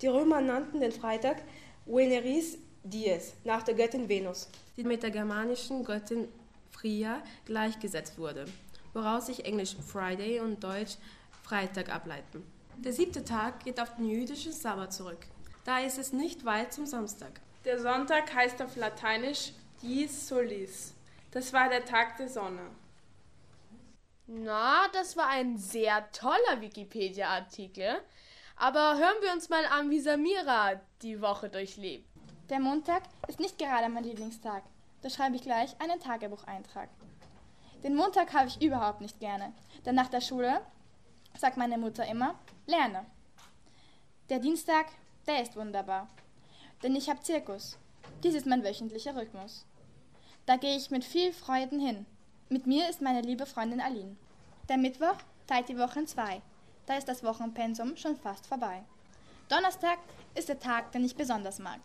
Die 0.00 0.08
Römer 0.08 0.40
nannten 0.40 0.80
den 0.80 0.92
Freitag 0.92 1.36
Veneris 1.86 2.58
Dies, 2.82 3.34
nach 3.44 3.62
der 3.62 3.74
Göttin 3.74 4.08
Venus, 4.08 4.48
die 4.76 4.84
mit 4.84 5.02
der 5.02 5.10
germanischen 5.10 5.84
Göttin 5.84 6.28
Fria 6.70 7.22
gleichgesetzt 7.44 8.18
wurde, 8.18 8.46
woraus 8.92 9.26
sich 9.26 9.44
Englisch 9.44 9.76
Friday 9.76 10.40
und 10.40 10.62
Deutsch 10.62 10.96
Freitag 11.42 11.94
ableiten. 11.94 12.42
Der 12.76 12.92
siebte 12.92 13.24
Tag 13.24 13.64
geht 13.64 13.80
auf 13.80 13.96
den 13.96 14.06
jüdischen 14.06 14.52
Sabbat 14.52 14.92
zurück. 14.92 15.26
Da 15.64 15.80
ist 15.80 15.98
es 15.98 16.12
nicht 16.12 16.44
weit 16.44 16.72
zum 16.72 16.86
Samstag. 16.86 17.40
Der 17.64 17.80
Sonntag 17.80 18.34
heißt 18.34 18.60
auf 18.62 18.76
Lateinisch 18.76 19.52
Dies 19.82 20.28
Solis. 20.28 20.94
Das 21.30 21.52
war 21.52 21.68
der 21.68 21.84
Tag 21.84 22.16
der 22.16 22.28
Sonne. 22.28 22.62
Na, 24.26 24.88
das 24.92 25.16
war 25.16 25.28
ein 25.28 25.58
sehr 25.58 26.10
toller 26.12 26.60
Wikipedia-Artikel. 26.60 28.00
Aber 28.56 28.96
hören 28.96 29.16
wir 29.20 29.32
uns 29.32 29.48
mal 29.48 29.66
an, 29.66 29.90
wie 29.90 30.00
Samira 30.00 30.80
die 31.02 31.20
Woche 31.20 31.48
durchlebt. 31.48 32.08
Der 32.48 32.60
Montag 32.60 33.02
ist 33.26 33.40
nicht 33.40 33.58
gerade 33.58 33.88
mein 33.88 34.04
Lieblingstag. 34.04 34.62
Da 35.02 35.10
schreibe 35.10 35.36
ich 35.36 35.42
gleich 35.42 35.78
einen 35.80 36.00
Tagebucheintrag. 36.00 36.88
Den 37.82 37.96
Montag 37.96 38.32
habe 38.32 38.48
ich 38.48 38.62
überhaupt 38.62 39.00
nicht 39.00 39.20
gerne, 39.20 39.52
denn 39.84 39.94
nach 39.94 40.08
der 40.08 40.20
Schule 40.20 40.60
sagt 41.36 41.56
meine 41.56 41.76
Mutter 41.76 42.06
immer, 42.06 42.34
lerne. 42.66 43.04
Der 44.30 44.38
Dienstag, 44.38 44.86
der 45.26 45.42
ist 45.42 45.56
wunderbar, 45.56 46.08
denn 46.82 46.96
ich 46.96 47.10
habe 47.10 47.20
Zirkus. 47.20 47.76
Dies 48.22 48.34
ist 48.34 48.46
mein 48.46 48.64
wöchentlicher 48.64 49.16
Rhythmus. 49.16 49.66
Da 50.46 50.56
gehe 50.56 50.76
ich 50.76 50.90
mit 50.90 51.04
viel 51.04 51.32
Freuden 51.32 51.80
hin. 51.80 52.06
Mit 52.48 52.66
mir 52.66 52.88
ist 52.88 53.02
meine 53.02 53.20
liebe 53.20 53.46
Freundin 53.46 53.80
Aline. 53.80 54.16
Der 54.68 54.78
Mittwoch 54.78 55.16
teilt 55.46 55.68
die 55.68 55.78
Woche 55.78 56.00
in 56.00 56.06
zwei. 56.06 56.40
Da 56.86 56.96
ist 56.96 57.08
das 57.08 57.22
Wochenpensum 57.24 57.96
schon 57.96 58.16
fast 58.16 58.46
vorbei. 58.46 58.82
Donnerstag 59.48 59.98
ist 60.34 60.48
der 60.48 60.58
Tag, 60.58 60.92
den 60.92 61.04
ich 61.04 61.16
besonders 61.16 61.58
mag. 61.58 61.80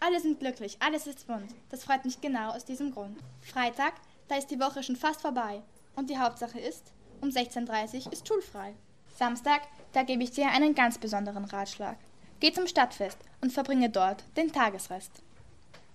Alle 0.00 0.20
sind 0.20 0.40
glücklich, 0.40 0.76
alles 0.80 1.06
ist 1.06 1.26
bunt. 1.26 1.54
Das 1.70 1.84
freut 1.84 2.04
mich 2.04 2.20
genau 2.20 2.50
aus 2.50 2.64
diesem 2.64 2.92
Grund. 2.92 3.18
Freitag, 3.40 3.94
da 4.28 4.36
ist 4.36 4.50
die 4.50 4.60
Woche 4.60 4.82
schon 4.82 4.96
fast 4.96 5.20
vorbei. 5.20 5.62
Und 5.96 6.10
die 6.10 6.18
Hauptsache 6.18 6.58
ist, 6.58 6.92
um 7.20 7.28
16.30 7.28 8.06
Uhr 8.06 8.12
ist 8.12 8.26
schulfrei. 8.26 8.74
Samstag, 9.16 9.62
da 9.92 10.02
gebe 10.02 10.24
ich 10.24 10.32
dir 10.32 10.48
einen 10.48 10.74
ganz 10.74 10.98
besonderen 10.98 11.44
Ratschlag. 11.44 11.96
Geh 12.40 12.52
zum 12.52 12.66
Stadtfest 12.66 13.18
und 13.40 13.52
verbringe 13.52 13.88
dort 13.88 14.24
den 14.36 14.52
Tagesrest. 14.52 15.22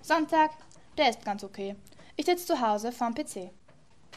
Sonntag, 0.01 0.51
Der 0.97 1.09
ist 1.09 1.23
ganz 1.23 1.43
okay. 1.43 1.75
Ich 2.17 2.25
sitze 2.25 2.45
zu 2.45 2.59
Hause 2.59 2.91
vorm 2.91 3.15
PC. 3.15 3.51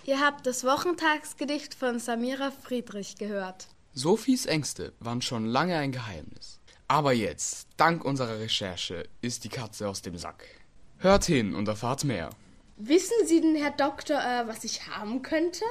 Ihr 0.04 0.20
habt 0.20 0.46
das 0.46 0.64
Wochentagsgedicht 0.64 1.74
von 1.74 2.00
Samira 2.00 2.50
Friedrich 2.50 3.16
gehört. 3.16 3.68
Sophies 3.94 4.46
Ängste 4.46 4.94
waren 5.00 5.20
schon 5.20 5.44
lange 5.44 5.76
ein 5.76 5.92
Geheimnis. 5.92 6.60
Aber 6.88 7.12
jetzt, 7.12 7.68
dank 7.76 8.06
unserer 8.06 8.40
Recherche, 8.40 9.06
ist 9.20 9.44
die 9.44 9.50
Katze 9.50 9.86
aus 9.86 10.00
dem 10.00 10.16
Sack. 10.16 10.46
Hört 10.96 11.26
hin 11.26 11.54
und 11.54 11.68
erfahrt 11.68 12.04
mehr. 12.04 12.30
Wissen 12.78 13.26
Sie 13.26 13.42
denn, 13.42 13.54
Herr 13.54 13.72
Doktor, 13.72 14.18
äh, 14.18 14.48
was 14.48 14.64
ich 14.64 14.88
haben 14.88 15.20
könnte? 15.20 15.66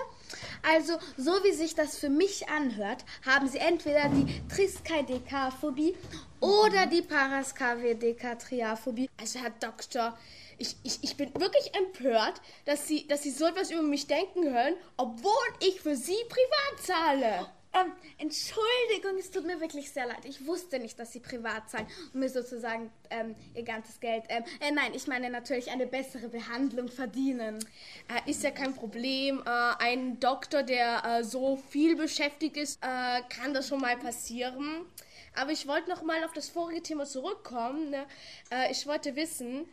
Also, 0.62 1.00
so 1.18 1.32
wie 1.44 1.52
sich 1.52 1.74
das 1.74 1.98
für 1.98 2.10
mich 2.10 2.48
anhört, 2.48 3.06
haben 3.26 3.50
Sie 3.50 3.58
entweder 3.58 4.08
die 4.10 4.40
Triskaidekaphobie 4.50 5.96
oder 6.42 6.86
die 6.86 7.02
Paraskavedekatriaphobie. 7.02 9.10
Also, 9.20 9.40
Herr 9.40 9.50
Doktor, 9.50 10.16
ich, 10.60 10.76
ich, 10.84 11.00
ich 11.02 11.18
bin 11.18 11.34
wirklich 11.34 11.74
empört, 11.74 12.40
dass 12.66 12.88
Sie, 12.88 13.08
dass 13.08 13.24
Sie 13.24 13.32
so 13.32 13.46
etwas 13.46 13.72
über 13.72 13.82
mich 13.82 14.06
denken 14.06 14.44
hören, 14.44 14.76
obwohl 14.96 15.32
ich 15.60 15.82
für 15.82 15.96
Sie 15.96 16.18
privat 16.30 16.86
zahle. 16.86 17.48
Ähm, 17.74 17.94
Entschuldigung, 18.18 19.18
es 19.18 19.32
tut 19.32 19.46
mir 19.46 19.62
wirklich 19.62 19.92
sehr 19.92 20.06
leid. 20.06 20.26
Ich 20.26 20.46
wusste 20.46 20.78
nicht, 20.78 21.00
dass 21.00 21.14
Sie 21.14 21.22
privat 21.22 21.70
zahlen 21.70 21.88
und 22.14 22.20
mir 22.20 22.30
sozusagen 22.30 22.92
ähm, 23.10 23.36
Ihr 23.56 23.64
ganzes 23.64 24.00
Geld. 24.00 24.24
Ähm, 24.28 24.44
äh, 24.60 24.72
nein, 24.72 24.92
ich 24.94 25.08
meine 25.08 25.30
natürlich 25.30 25.72
eine 25.72 25.88
bessere 25.88 26.28
Behandlung 26.28 26.90
verdienen. 26.90 27.60
Äh, 28.10 28.30
ist 28.30 28.44
ja 28.44 28.52
kein 28.52 28.76
Problem. 28.76 29.42
Äh, 29.46 29.50
ein 29.80 30.20
Doktor, 30.20 30.64
der 30.64 31.04
äh, 31.06 31.24
so 31.24 31.56
viel 31.70 31.96
beschäftigt 31.96 32.58
ist, 32.58 32.84
äh, 32.84 33.22
kann 33.30 33.54
das 33.54 33.70
schon 33.70 33.80
mal 33.80 33.98
passieren. 33.98 34.86
Aber 35.36 35.52
ich 35.52 35.66
wollte 35.66 35.90
noch 35.90 36.02
mal 36.02 36.24
auf 36.26 36.34
das 36.34 36.50
vorige 36.50 36.84
Thema 36.84 37.06
zurückkommen. 37.06 37.90
Ne? 37.90 38.06
Äh, 38.50 38.72
ich 38.72 38.86
wollte 38.86 39.16
wissen, 39.16 39.66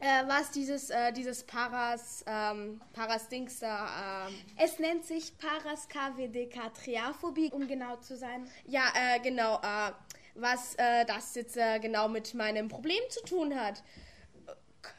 äh, 0.00 0.26
was 0.26 0.50
dieses, 0.50 0.90
äh, 0.90 1.12
dieses 1.12 1.44
Paras, 1.44 2.24
ähm, 2.26 2.80
Paras-Dings 2.92 3.60
da. 3.60 4.28
Ähm 4.28 4.34
es 4.56 4.78
nennt 4.78 5.04
sich 5.04 5.36
Paraskavedekatriaphobie, 5.38 7.50
um 7.52 7.66
genau 7.66 7.96
zu 7.96 8.16
sein. 8.16 8.48
Ja, 8.66 8.84
äh, 8.94 9.20
genau. 9.20 9.56
Äh, 9.56 9.92
was 10.34 10.74
äh, 10.76 11.04
das 11.04 11.34
jetzt 11.34 11.56
äh, 11.56 11.80
genau 11.80 12.08
mit 12.08 12.34
meinem 12.34 12.68
Problem 12.68 13.02
zu 13.08 13.20
tun 13.24 13.58
hat. 13.58 13.82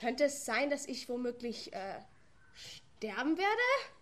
Könnte 0.02 0.26
es 0.26 0.46
sein, 0.46 0.70
dass 0.70 0.86
ich 0.86 1.08
womöglich 1.08 1.72
sterben 2.98 3.38
werde? 3.38 3.99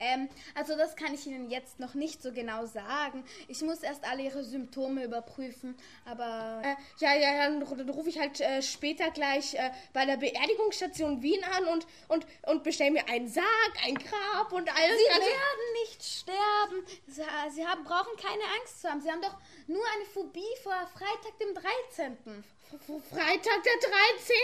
Ähm, 0.00 0.28
also 0.54 0.76
das 0.76 0.96
kann 0.96 1.14
ich 1.14 1.26
Ihnen 1.26 1.50
jetzt 1.50 1.78
noch 1.78 1.94
nicht 1.94 2.22
so 2.22 2.32
genau 2.32 2.64
sagen. 2.64 3.22
Ich 3.48 3.60
muss 3.62 3.82
erst 3.82 4.04
alle 4.04 4.22
Ihre 4.22 4.42
Symptome 4.42 5.04
überprüfen, 5.04 5.76
aber... 6.06 6.62
Äh, 6.64 6.76
ja, 6.98 7.14
ja, 7.14 7.48
dann, 7.48 7.60
dann 7.60 7.90
rufe 7.90 8.08
ich 8.08 8.18
halt 8.18 8.40
äh, 8.40 8.62
später 8.62 9.10
gleich 9.10 9.54
äh, 9.54 9.70
bei 9.92 10.06
der 10.06 10.16
Beerdigungsstation 10.16 11.22
Wien 11.22 11.44
an 11.56 11.64
und, 11.66 11.86
und, 12.08 12.26
und 12.46 12.64
bestelle 12.64 12.92
mir 12.92 13.08
einen 13.08 13.28
Sarg, 13.28 13.72
ein 13.84 13.94
Grab 13.94 14.52
und 14.52 14.68
alles. 14.74 14.98
Sie 14.98 15.20
werden 15.20 15.72
nicht 15.82 16.02
sterben. 16.02 16.86
Sie, 17.06 17.22
Sie 17.54 17.66
haben, 17.66 17.84
brauchen 17.84 18.16
keine 18.16 18.42
Angst 18.58 18.80
zu 18.80 18.88
haben. 18.88 19.02
Sie 19.02 19.10
haben 19.10 19.22
doch 19.22 19.36
nur 19.66 19.84
eine 19.96 20.04
Phobie 20.06 20.40
vor 20.62 20.74
Freitag, 20.94 21.38
dem 21.38 21.54
13. 21.54 22.44
Freitag 22.78 23.62
der 23.64 23.90
13. 23.90 24.36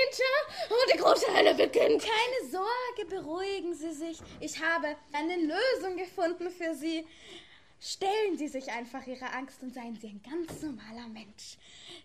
und 0.69 0.93
die 0.93 0.99
große 0.99 1.33
Hölle 1.33 1.55
beginnt. 1.55 2.03
Keine 2.03 2.51
Sorge, 2.51 3.09
beruhigen 3.09 3.73
Sie 3.73 3.93
sich. 3.93 4.19
Ich 4.41 4.61
habe 4.61 4.97
eine 5.12 5.37
Lösung 5.37 5.97
gefunden 5.97 6.51
für 6.51 6.75
Sie. 6.75 7.07
Stellen 7.79 8.37
Sie 8.37 8.49
sich 8.49 8.73
einfach 8.73 9.07
Ihre 9.07 9.33
Angst 9.33 9.62
und 9.62 9.73
seien 9.73 9.95
Sie 9.95 10.09
ein 10.09 10.23
ganz 10.29 10.61
normaler 10.61 11.07
Mensch. 11.07 11.57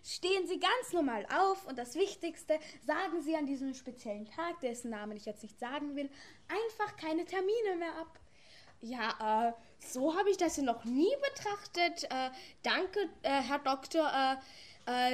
Stehen 0.04 0.46
Sie 0.46 0.60
ganz 0.60 0.92
normal 0.92 1.26
auf 1.34 1.66
und 1.66 1.76
das 1.76 1.96
Wichtigste, 1.96 2.60
sagen 2.86 3.20
Sie 3.22 3.34
an 3.34 3.46
diesem 3.46 3.74
speziellen 3.74 4.26
Tag, 4.26 4.60
dessen 4.60 4.90
Namen 4.90 5.16
ich 5.16 5.24
jetzt 5.24 5.42
nicht 5.42 5.58
sagen 5.58 5.96
will, 5.96 6.08
einfach 6.46 6.96
keine 6.98 7.24
Termine 7.24 7.76
mehr 7.78 7.96
ab. 7.96 8.20
Ja, 8.80 9.48
äh, 9.48 9.52
so 9.80 10.16
habe 10.16 10.30
ich 10.30 10.36
das 10.36 10.56
ja 10.56 10.62
noch 10.62 10.84
nie 10.84 11.14
betrachtet. 11.30 12.04
Äh, 12.04 12.30
danke, 12.62 13.08
äh, 13.22 13.40
Herr 13.40 13.58
Doktor. 13.58 14.06
Äh, 14.08 14.36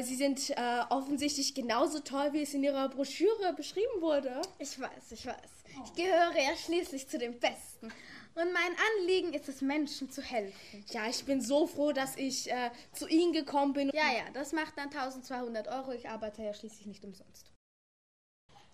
Sie 0.02 0.14
sind 0.14 0.50
äh, 0.50 0.54
offensichtlich 0.88 1.54
genauso 1.54 2.00
toll, 2.00 2.32
wie 2.32 2.42
es 2.42 2.54
in 2.54 2.64
Ihrer 2.64 2.88
Broschüre 2.88 3.52
beschrieben 3.54 4.00
wurde. 4.00 4.40
Ich 4.58 4.80
weiß, 4.80 5.12
ich 5.12 5.26
weiß. 5.26 5.50
Ich 5.84 5.94
gehöre 5.94 6.36
ja 6.36 6.56
schließlich 6.56 7.06
zu 7.08 7.18
den 7.18 7.38
Besten. 7.38 7.92
Und 8.34 8.52
mein 8.52 8.76
Anliegen 9.00 9.34
ist 9.34 9.48
es, 9.48 9.60
Menschen 9.60 10.10
zu 10.10 10.22
helfen. 10.22 10.84
Ja, 10.90 11.06
ich 11.08 11.24
bin 11.24 11.40
so 11.40 11.66
froh, 11.66 11.92
dass 11.92 12.16
ich 12.16 12.50
äh, 12.50 12.70
zu 12.92 13.08
Ihnen 13.08 13.32
gekommen 13.32 13.72
bin. 13.72 13.90
Ja, 13.92 14.12
ja, 14.12 14.30
das 14.32 14.52
macht 14.52 14.78
dann 14.78 14.88
1200 14.88 15.66
Euro. 15.68 15.92
Ich 15.92 16.08
arbeite 16.08 16.42
ja 16.42 16.54
schließlich 16.54 16.86
nicht 16.86 17.04
umsonst. 17.04 17.50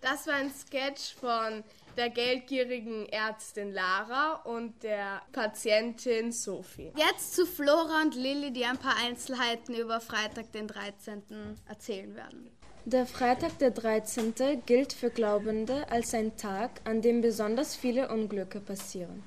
Das 0.05 0.27
war 0.27 0.35
ein 0.35 0.51
Sketch 0.51 1.15
von 1.15 1.63
der 1.97 2.11
geldgierigen 2.11 3.09
Ärztin 3.09 3.73
Lara 3.73 4.33
und 4.43 4.83
der 4.83 5.23
Patientin 5.31 6.31
Sophie. 6.31 6.91
Jetzt 6.95 7.33
zu 7.33 7.47
Flora 7.47 8.03
und 8.03 8.13
Lilly, 8.13 8.53
die 8.53 8.65
ein 8.65 8.77
paar 8.77 8.97
Einzelheiten 9.03 9.73
über 9.73 9.99
Freitag, 9.99 10.51
den 10.51 10.67
13. 10.67 11.23
erzählen 11.67 12.15
werden. 12.15 12.51
Der 12.85 13.07
Freitag 13.07 13.57
der 13.57 13.71
13. 13.71 14.35
gilt 14.67 14.93
für 14.93 15.09
Glaubende 15.09 15.89
als 15.89 16.13
ein 16.13 16.37
Tag, 16.37 16.81
an 16.83 17.01
dem 17.01 17.21
besonders 17.21 17.75
viele 17.75 18.09
Unglücke 18.09 18.59
passieren. 18.59 19.23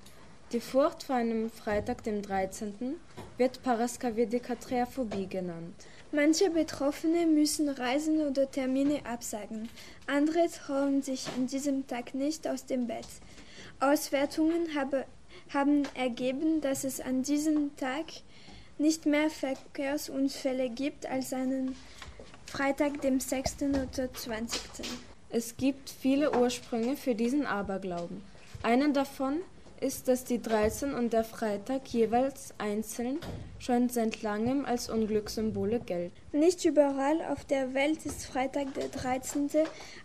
Die 0.52 0.60
Furcht 0.60 1.02
vor 1.02 1.16
einem 1.16 1.50
Freitag, 1.50 2.04
dem 2.04 2.22
13., 2.22 2.94
wird 3.36 3.64
Paraskavedekatriaphobie 3.64 5.26
genannt. 5.26 5.74
Manche 6.10 6.48
Betroffene 6.48 7.26
müssen 7.26 7.68
Reisen 7.68 8.26
oder 8.26 8.50
Termine 8.50 9.04
absagen. 9.04 9.68
Andere 10.06 10.48
trauen 10.48 11.02
sich 11.02 11.26
an 11.36 11.48
diesem 11.48 11.86
Tag 11.86 12.14
nicht 12.14 12.48
aus 12.48 12.64
dem 12.64 12.86
Bett. 12.86 13.06
Auswertungen 13.78 14.74
habe, 14.74 15.04
haben 15.52 15.82
ergeben, 15.94 16.62
dass 16.62 16.84
es 16.84 17.00
an 17.00 17.24
diesem 17.24 17.76
Tag 17.76 18.06
nicht 18.78 19.04
mehr 19.04 19.28
Verkehrsunfälle 19.28 20.70
gibt 20.70 21.04
als 21.04 21.34
an 21.34 21.76
Freitag, 22.46 23.02
dem 23.02 23.20
6. 23.20 23.56
oder 23.64 24.12
20. 24.12 24.60
Es 25.28 25.58
gibt 25.58 25.90
viele 25.90 26.34
Ursprünge 26.34 26.96
für 26.96 27.14
diesen 27.14 27.44
Aberglauben. 27.44 28.22
Einer 28.62 28.88
davon 28.88 29.40
ist, 29.80 30.08
dass 30.08 30.24
die 30.24 30.40
13 30.40 30.94
und 30.94 31.12
der 31.12 31.24
Freitag 31.24 31.86
jeweils 31.88 32.54
einzeln 32.58 33.18
schon 33.58 33.88
seit 33.88 34.22
langem 34.22 34.64
als 34.64 34.88
Unglückssymbole 34.90 35.80
gelten. 35.80 36.14
Nicht 36.32 36.64
überall 36.64 37.20
auf 37.22 37.44
der 37.44 37.74
Welt 37.74 38.06
ist 38.06 38.26
Freitag 38.26 38.74
der 38.74 38.88
13. 38.88 39.48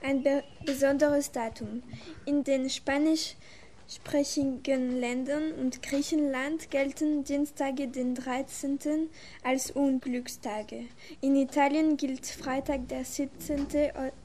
ein 0.04 0.24
be 0.24 0.44
besonderes 0.66 1.32
Datum. 1.32 1.84
In 2.26 2.44
den 2.44 2.70
spanischsprachigen 2.70 5.00
Ländern 5.00 5.52
und 5.54 5.82
Griechenland 5.82 6.70
gelten 6.72 7.24
Dienstage 7.24 7.88
den 7.88 8.16
13. 8.16 9.10
als 9.44 9.72
Unglückstage. 9.72 10.86
In 11.22 11.36
Italien 11.36 11.98
gilt 11.98 12.26
Freitag 12.26 12.88
der 12.88 13.06
17. 13.06 13.68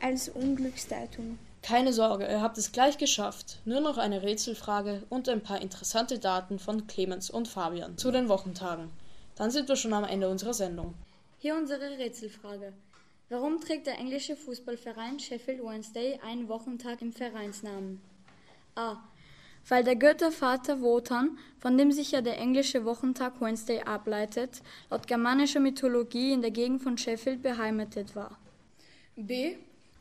als 0.00 0.28
Unglücksdatum. 0.28 1.38
Keine 1.68 1.92
Sorge, 1.92 2.26
ihr 2.26 2.40
habt 2.40 2.56
es 2.56 2.72
gleich 2.72 2.96
geschafft. 2.96 3.58
Nur 3.66 3.82
noch 3.82 3.98
eine 3.98 4.22
Rätselfrage 4.22 5.02
und 5.10 5.28
ein 5.28 5.42
paar 5.42 5.60
interessante 5.60 6.18
Daten 6.18 6.58
von 6.58 6.86
Clemens 6.86 7.28
und 7.28 7.46
Fabian 7.46 7.98
zu 7.98 8.10
den 8.10 8.30
Wochentagen. 8.30 8.88
Dann 9.36 9.50
sind 9.50 9.68
wir 9.68 9.76
schon 9.76 9.92
am 9.92 10.04
Ende 10.04 10.30
unserer 10.30 10.54
Sendung. 10.54 10.94
Hier 11.36 11.54
unsere 11.54 11.98
Rätselfrage. 11.98 12.72
Warum 13.28 13.60
trägt 13.60 13.86
der 13.86 13.98
englische 13.98 14.34
Fußballverein 14.34 15.20
Sheffield 15.20 15.62
Wednesday 15.62 16.18
einen 16.26 16.48
Wochentag 16.48 17.02
im 17.02 17.12
Vereinsnamen? 17.12 18.00
A. 18.74 18.96
Weil 19.68 19.84
der 19.84 19.96
Göttervater 19.96 20.80
Wotan, 20.80 21.36
von 21.58 21.76
dem 21.76 21.92
sich 21.92 22.12
ja 22.12 22.22
der 22.22 22.38
englische 22.38 22.86
Wochentag 22.86 23.42
Wednesday 23.42 23.82
ableitet, 23.82 24.62
laut 24.88 25.06
germanischer 25.06 25.60
Mythologie 25.60 26.32
in 26.32 26.40
der 26.40 26.50
Gegend 26.50 26.82
von 26.82 26.96
Sheffield 26.96 27.42
beheimatet 27.42 28.16
war. 28.16 28.38
B 29.16 29.56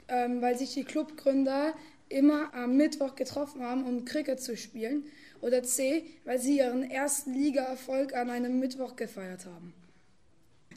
ähm, 0.08 0.41
weil 0.41 0.58
sich 0.58 0.74
die 0.74 0.84
Clubgründer 0.84 1.74
immer 2.10 2.54
am 2.54 2.78
Mittwoch 2.78 3.15
getroffen 3.15 3.62
haben, 3.62 3.84
um 3.86 4.06
Cricket 4.06 4.41
zu 4.41 4.56
spielen. 4.56 5.06
Oder 5.41 5.63
C, 5.63 6.06
weil 6.26 6.39
sie 6.39 6.58
ihren 6.58 6.89
ersten 6.89 7.34
Ligaerfolg 7.34 8.15
an 8.15 8.30
einem 8.30 8.60
Mittwoch 8.60 8.96
gefeiert 8.96 9.46
haben. 9.46 9.74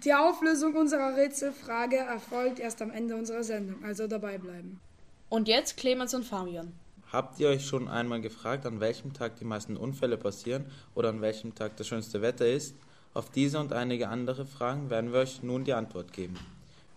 Die 0.05 0.15
Auflösung 0.15 0.75
unserer 0.77 1.17
Rätselfrage 1.17 1.97
erfolgt 1.97 2.59
erst 2.59 2.81
am 2.83 2.91
Ende 2.91 3.17
unserer 3.17 3.45
Sendung, 3.45 3.85
also 3.85 4.07
dabei 4.07 4.39
bleiben. 4.39 4.81
Und 5.29 5.47
jetzt 5.47 5.77
Clemens 5.77 6.15
und 6.15 6.25
Fabian. 6.25 6.73
Habt 7.13 7.41
ihr 7.41 7.49
euch 7.49 7.67
schon 7.67 7.89
einmal 7.89 8.21
gefragt, 8.21 8.67
an 8.67 8.81
welchem 8.81 9.13
Tag 9.13 9.37
die 9.37 9.45
meisten 9.45 9.77
Unfälle 9.77 10.17
passieren 10.17 10.65
oder 10.95 11.09
an 11.09 11.21
welchem 11.21 11.55
Tag 11.55 11.77
das 11.77 11.87
schönste 11.87 12.23
Wetter 12.23 12.47
ist? 12.47 12.75
Auf 13.15 13.31
diese 13.31 13.59
und 13.59 13.73
einige 13.73 14.09
andere 14.09 14.47
Fragen 14.47 14.91
werden 14.91 15.13
wir 15.13 15.21
euch 15.21 15.43
nun 15.43 15.65
die 15.65 15.73
Antwort 15.73 16.13
geben. 16.13 16.39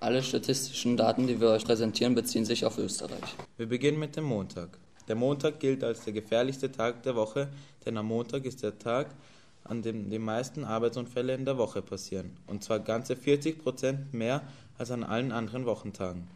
Alle 0.04 0.22
statistischen 0.22 0.98
Daten, 0.98 1.28
die 1.28 1.39
wir 1.39 1.52
euch 1.52 1.63
präsentieren, 1.63 2.13
beziehen 2.13 2.44
sich 2.44 2.66
auf 2.66 2.78
Österreich. 2.78 3.38
Wir 3.56 3.68
beginnen 3.68 3.98
mit 3.98 4.18
dem 4.18 4.26
Montag. 4.26 4.78
Der 5.08 5.16
Montag 5.16 5.62
gilt 5.62 5.82
als 5.82 6.04
der 6.04 6.12
gefährlichste 6.12 6.70
Tag 6.70 7.04
der 7.04 7.16
Woche, 7.16 7.48
denn 7.86 7.96
am 7.96 8.08
Montag 8.08 8.44
ist 8.44 8.63
der 8.63 8.78
Tag, 8.78 9.16
an 9.63 9.82
dem 9.82 10.10
die 10.10 10.20
meisten 10.20 10.66
Arbeitsunfälle 10.66 11.34
in 11.34 11.46
der 11.46 11.58
Woche 11.58 11.82
passieren. 11.82 12.32
Und 12.48 12.66
zwar 12.66 12.82
ganze 12.82 13.16
40 13.16 13.63
Prozent 13.63 14.13
mehr 14.13 14.42
als 14.78 14.92
an 14.92 15.06
allen 15.06 15.32
anderen 15.32 15.66
Wochentagen. 15.66 16.28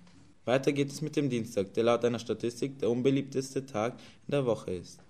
Weiter 0.46 0.72
geht 0.72 0.90
es 0.90 1.02
mit 1.02 1.18
dem 1.18 1.30
Dienstag, 1.30 1.74
der 1.74 1.84
laut 1.84 2.06
einer 2.06 2.20
Statistik 2.20 2.80
der 2.80 2.90
unbeliebteste 2.90 3.66
Tag 3.66 3.96
in 4.28 4.32
der 4.32 4.46
Woche 4.46 4.72
ist. 4.76 5.02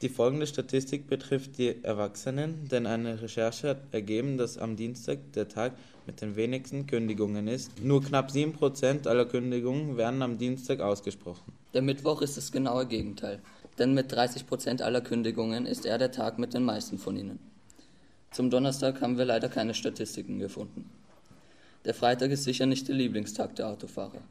Die 0.00 0.08
folgende 0.08 0.46
Statistik 0.46 1.08
betrifft 1.08 1.58
die 1.58 1.84
Erwachsenen, 1.84 2.68
denn 2.68 2.86
eine 2.86 3.20
Recherche 3.20 3.68
hat 3.68 3.82
ergeben, 3.92 4.38
dass 4.38 4.56
am 4.56 4.76
Dienstag 4.76 5.18
der 5.34 5.48
Tag 5.48 5.72
mit 6.06 6.20
den 6.20 6.36
wenigsten 6.36 6.86
Kündigungen 6.86 7.48
ist. 7.48 7.82
Nur 7.82 8.02
knapp 8.02 8.30
7% 8.30 9.06
aller 9.06 9.24
Kündigungen 9.24 9.96
werden 9.96 10.22
am 10.22 10.38
Dienstag 10.38 10.80
ausgesprochen. 10.80 11.52
Der 11.74 11.82
Mittwoch 11.82 12.22
ist 12.22 12.36
das 12.36 12.52
genaue 12.52 12.86
Gegenteil, 12.86 13.40
denn 13.78 13.94
mit 13.94 14.12
30% 14.12 14.82
aller 14.82 15.00
Kündigungen 15.00 15.66
ist 15.66 15.84
er 15.84 15.98
der 15.98 16.12
Tag 16.12 16.38
mit 16.38 16.54
den 16.54 16.64
meisten 16.64 16.98
von 16.98 17.16
ihnen. 17.16 17.38
Zum 18.30 18.50
Donnerstag 18.50 19.00
haben 19.00 19.18
wir 19.18 19.24
leider 19.24 19.48
keine 19.48 19.74
Statistiken 19.74 20.38
gefunden. 20.38 20.90
Der 21.84 21.94
Freitag 21.94 22.30
ist 22.30 22.44
sicher 22.44 22.66
nicht 22.66 22.88
der 22.88 22.96
Lieblingstag 22.96 23.54
der 23.56 23.68
Autofahrer. 23.68 24.22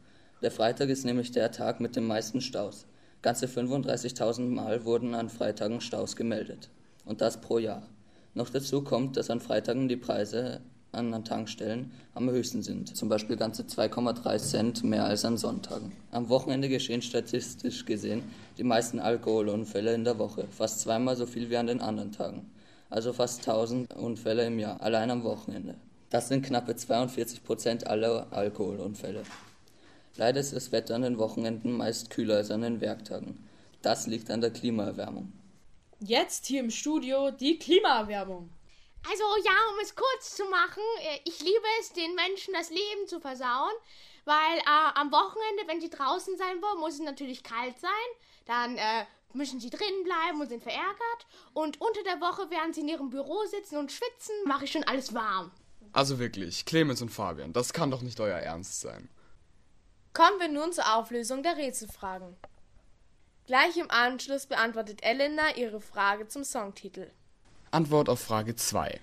Der 0.42 0.52
Freitag 0.52 0.90
ist 0.90 1.06
nämlich 1.06 1.32
der 1.32 1.52
Tag 1.52 1.80
mit 1.80 1.96
den 1.96 2.06
meisten 2.06 2.42
Staus. 2.42 2.86
Ganze 3.22 3.48
35.000 3.48 4.42
Mal 4.42 4.86
wurden 4.86 5.16
an 5.16 5.30
Freitagen 5.30 5.82
Staus 5.82 6.16
gemeldet. 6.16 6.70
Und 7.06 7.22
das 7.22 7.40
pro 7.42 7.58
Jahr. 7.58 7.84
Noch 8.34 8.50
dazu 8.50 8.84
kommt, 8.84 9.16
dass 9.18 9.30
an 9.30 9.40
Freitagen 9.40 9.88
die 9.88 9.96
Preise 9.96 10.62
an 10.96 11.26
Tankstellen 11.26 11.92
am 12.14 12.30
höchsten 12.30 12.64
sind. 12.64 12.96
Zum 12.96 13.10
Beispiel 13.10 13.36
ganze 13.36 13.64
2,3 13.64 14.38
Cent 14.38 14.84
mehr 14.84 15.06
als 15.06 15.26
an 15.26 15.38
Sonntagen. 15.38 15.92
Am 16.12 16.30
Wochenende 16.30 16.70
geschehen 16.70 17.02
statistisch 17.02 17.86
gesehen 17.86 18.24
die 18.58 18.64
meisten 18.64 19.00
Alkoholunfälle 19.00 19.94
in 19.94 20.04
der 20.04 20.18
Woche. 20.18 20.48
Fast 20.50 20.80
zweimal 20.80 21.16
so 21.16 21.26
viel 21.26 21.50
wie 21.50 21.58
an 21.58 21.68
den 21.68 21.82
anderen 21.82 22.12
Tagen. 22.12 22.50
Also 22.90 23.14
fast 23.14 23.40
1000 23.48 23.94
Unfälle 23.94 24.46
im 24.48 24.58
Jahr, 24.58 24.82
allein 24.82 25.12
am 25.12 25.24
Wochenende. 25.24 25.76
Das 26.10 26.30
sind 26.30 26.46
knappe 26.46 26.76
42 26.76 27.44
Prozent 27.44 27.88
aller 27.88 28.28
Alkoholunfälle. 28.32 29.24
Leider 30.18 30.40
ist 30.40 30.54
das 30.54 30.72
Wetter 30.72 30.96
an 30.96 31.02
den 31.02 31.18
Wochenenden 31.18 31.74
meist 31.74 32.10
kühler 32.10 32.38
als 32.38 32.52
an 32.52 32.62
den 32.62 32.80
Werktagen. 32.80 33.44
Das 33.82 34.08
liegt 34.08 34.32
an 34.32 34.42
der 34.42 34.52
Klimaerwärmung. 34.52 35.34
Jetzt 36.00 36.46
hier 36.46 36.62
im 36.62 36.70
Studio 36.70 37.32
die 37.32 37.60
Klimaerwärmung. 37.60 38.50
Also 39.10 39.24
ja, 39.44 39.54
um 39.74 39.80
es 39.82 39.96
kurz 39.96 40.36
zu 40.36 40.46
machen, 40.46 40.84
äh, 41.02 41.20
ich 41.26 41.40
liebe 41.40 41.66
es, 41.80 41.94
den 41.94 42.16
Menschen 42.16 42.54
das 42.54 42.70
Leben 42.70 43.08
zu 43.08 43.20
versauen, 43.20 43.74
weil 44.26 44.58
äh, 44.58 44.92
am 44.96 45.12
Wochenende, 45.12 45.68
wenn 45.68 45.82
sie 45.82 45.90
draußen 45.90 46.38
sein 46.38 46.62
wollen, 46.62 46.80
muss 46.80 46.96
es 46.96 47.00
natürlich 47.02 47.44
kalt 47.44 47.80
sein. 47.80 47.92
Dann 48.46 48.78
äh, 48.78 49.06
müssen 49.34 49.60
sie 49.60 49.70
drin 49.70 50.04
bleiben 50.04 50.42
und 50.42 50.48
sind 50.48 50.64
verärgert. 50.64 51.28
Und 51.54 51.80
unter 51.82 52.04
der 52.04 52.22
Woche, 52.22 52.50
während 52.50 52.74
sie 52.74 52.82
in 52.82 52.88
ihrem 52.88 53.10
Büro 53.10 53.46
sitzen 53.46 53.78
und 53.78 53.92
schwitzen, 53.92 54.36
mache 54.46 54.66
ich 54.66 54.72
schon 54.72 54.84
alles 54.84 55.14
warm. 55.14 55.52
Also 55.94 56.20
wirklich, 56.20 56.66
Clemens 56.66 57.02
und 57.02 57.10
Fabian, 57.10 57.54
das 57.54 57.74
kann 57.74 57.92
doch 57.92 58.02
nicht 58.02 58.20
euer 58.20 58.40
Ernst 58.40 58.82
sein. 58.82 59.10
Kommen 60.14 60.40
wir 60.40 60.48
nun 60.48 60.74
zur 60.74 60.96
Auflösung 60.96 61.44
der 61.44 61.58
Rätselfragen. 61.58 62.36
Gleich 63.46 63.78
im 63.78 63.92
Anschluss 63.92 64.48
beantwortet 64.48 65.04
Elena 65.04 65.56
ihre 65.56 65.80
Frage 65.80 66.28
zum 66.28 66.44
Songtitel. 66.44 67.12
Antwort 67.76 68.08
auf 68.08 68.22
Frage 68.22 68.56
2. 68.56 69.02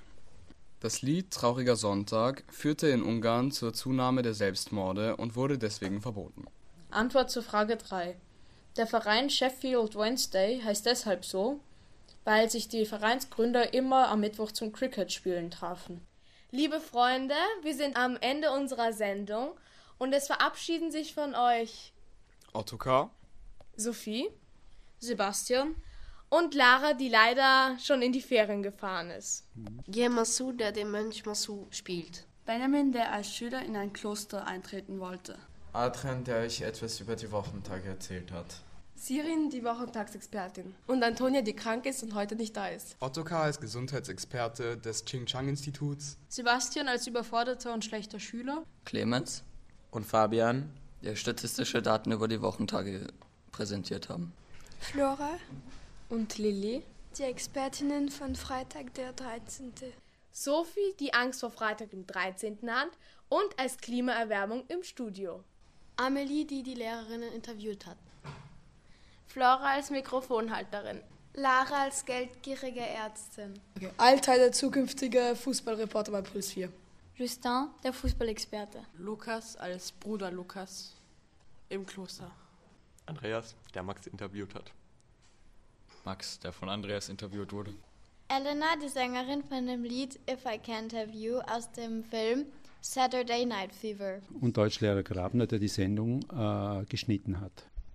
Das 0.80 1.02
Lied 1.02 1.30
Trauriger 1.30 1.76
Sonntag 1.76 2.42
führte 2.48 2.88
in 2.88 3.02
Ungarn 3.02 3.52
zur 3.52 3.74
Zunahme 3.74 4.22
der 4.22 4.32
Selbstmorde 4.32 5.18
und 5.18 5.37
wurde 5.37 5.58
deswegen 5.58 6.00
verboten. 6.00 6.46
Antwort 6.90 7.30
zur 7.30 7.42
Frage 7.42 7.76
3. 7.76 8.16
Der 8.78 8.87
Verein 8.87 9.28
Sheffield 9.28 9.94
Wednesday 9.94 10.62
heißt 10.64 10.87
deshalb 10.87 11.26
so, 11.26 11.61
weil 12.24 12.48
sich 12.48 12.66
die 12.68 12.87
Vereinsgründer 12.87 13.74
immer 13.74 14.08
am 14.08 14.20
Mittwoch 14.20 14.52
zum 14.52 14.72
Cricket-Spielen 14.72 15.50
trafen. 15.50 16.00
Liebe 16.50 16.80
Freunde, 16.80 17.35
wir 17.61 17.74
sind 17.74 17.98
am 17.98 18.16
Ende 18.22 18.52
unserer 18.52 18.94
Sendung 18.94 19.50
und 19.98 20.14
es 20.14 20.28
verabschieden 20.28 20.90
sich 20.90 21.12
von 21.12 21.35
euch 21.35 21.92
Ottokar, 22.54 23.11
Sophie, 23.76 24.30
Sebastian 24.98 25.74
und 26.33 26.55
Lara, 26.55 26.95
die 26.95 27.11
leider 27.11 27.77
schon 27.79 28.01
in 28.01 28.11
die 28.11 28.23
Ferien 28.23 28.62
gefahren 28.62 29.11
ist. 29.11 29.45
Yemasu, 29.87 30.53
der 30.53 30.73
den 30.73 30.90
Mönch 30.90 31.27
Masu 31.27 31.66
spielt. 31.71 32.25
Benjamin, 32.47 32.90
der 32.90 33.12
als 33.12 33.35
Schüler 33.35 33.62
in 33.62 33.77
ein 33.77 33.92
Kloster 33.92 34.47
eintreten 34.47 34.99
wollte. 34.99 35.38
Adrian, 35.75 36.25
der 36.25 36.38
euch 36.38 36.62
etwas 36.62 37.01
über 37.01 37.16
die 37.16 37.31
Wochentage 37.31 37.87
erzählt 37.87 38.33
hat. 38.33 38.47
Sirin, 38.95 39.51
die 39.51 39.62
Wochentagsexpertin. 39.62 40.75
Und 40.87 41.03
Antonia, 41.03 41.42
die 41.42 41.55
krank 41.55 41.85
ist 41.85 42.03
und 42.03 42.14
heute 42.14 42.35
nicht 42.35 42.57
da 42.57 42.68
ist. 42.68 42.97
Ottokar 43.01 43.42
als 43.42 43.61
Gesundheitsexperte 43.61 44.79
des 44.79 45.05
Ching-Chang-Instituts. 45.05 46.16
Sebastian 46.29 46.88
als 46.88 47.07
überforderter 47.07 47.75
und 47.75 47.85
schlechter 47.85 48.21
Schüler. 48.21 48.64
Clemens. 48.87 49.42
Und 49.90 50.07
Fabian. 50.07 50.71
Der 51.03 51.16
statistische 51.16 51.83
Daten 51.83 52.11
über 52.11 52.27
die 52.27 52.40
Wochentage 52.40 53.09
präsentiert 53.51 54.09
haben. 54.09 54.33
Flora. 54.81 55.37
Und 56.12 56.37
Lilly. 56.37 56.83
Die 57.16 57.22
Expertinnen 57.22 58.11
von 58.11 58.37
Freitag 58.37 58.92
der 58.92 59.14
13. 59.14 59.72
Sophie, 60.31 60.94
die 61.01 61.14
Angst 61.14 61.40
vor 61.40 61.51
Freitag 61.51 61.88
dem 61.88 62.07
13. 62.07 62.59
hat 62.70 62.90
und 63.31 63.59
als 63.59 63.79
Klimaerwärmung 63.79 64.62
im 64.68 64.83
Studio. 64.83 65.42
Amelie, 65.96 66.44
die 66.44 66.62
die 66.62 66.75
Lehrerinnen 66.75 67.33
interviewt 67.33 67.87
hat. 67.87 67.96
Flora 69.27 69.72
als 69.72 69.88
Mikrofonhalterin. 69.88 71.01
Lara 71.33 71.85
als 71.85 72.05
geldgierige 72.05 72.81
Ärztin. 72.87 73.59
Okay. 73.77 73.88
Alter, 73.96 74.37
der 74.37 74.53
zukünftige 74.53 75.35
Fußballreporter 75.35 76.12
bei 76.12 76.20
Puls 76.20 76.53
4. 76.53 76.70
Justin, 77.14 77.68
der 77.83 77.94
Fußballexperte. 77.94 78.85
Lukas 78.98 79.57
als 79.57 79.92
Bruder 79.92 80.31
Lukas 80.31 80.94
im 81.70 81.87
Kloster. 81.87 82.31
Andreas, 83.07 83.57
der 83.72 83.83
Max 83.83 84.07
interviewt 84.07 84.55
hat. 84.55 84.75
Max, 86.04 86.38
der 86.40 86.52
von 86.52 86.68
Andreas 86.68 87.08
interviewt 87.08 87.52
wurde. 87.52 87.74
Elena, 88.28 88.76
die 88.82 88.88
Sängerin 88.88 89.42
von 89.42 89.66
dem 89.66 89.84
Lied 89.84 90.18
If 90.28 90.44
I 90.46 90.58
Can't 90.58 90.94
Have 90.94 91.12
You 91.12 91.40
aus 91.40 91.70
dem 91.72 92.02
Film 92.02 92.46
Saturday 92.80 93.44
Night 93.44 93.74
Fever. 93.74 94.20
Und 94.40 94.56
Deutschlehrer 94.56 95.02
Grabner, 95.02 95.46
der 95.46 95.58
die 95.58 95.68
Sendung 95.68 96.20
äh, 96.32 96.84
geschnitten 96.86 97.40
hat. 97.40 97.52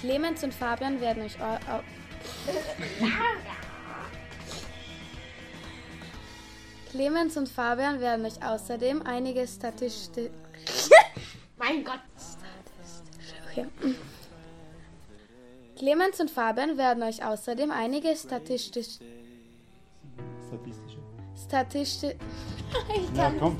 Clemens 0.00 0.44
und 0.44 0.54
Fabian 0.54 1.00
werden 1.00 1.22
euch. 1.22 1.36
Clemens 6.90 7.36
und 7.36 7.48
Fabian 7.48 8.00
werden 8.00 8.24
euch 8.24 8.42
außerdem 8.42 9.02
einige 9.02 9.46
Statistik. 9.46 10.30
Mein 11.58 11.84
Gott. 11.84 12.00
Okay. 13.50 13.66
Clemens 15.76 16.20
und 16.20 16.30
Fabian 16.30 16.76
werden 16.78 17.02
euch 17.02 17.24
außerdem 17.24 17.70
einige 17.70 18.16
statistisch. 18.16 18.98
Statistische. 20.46 20.98
Statistisch. 21.46 22.14
Ich 22.94 23.16
Ja, 23.16 23.32
komm. 23.38 23.56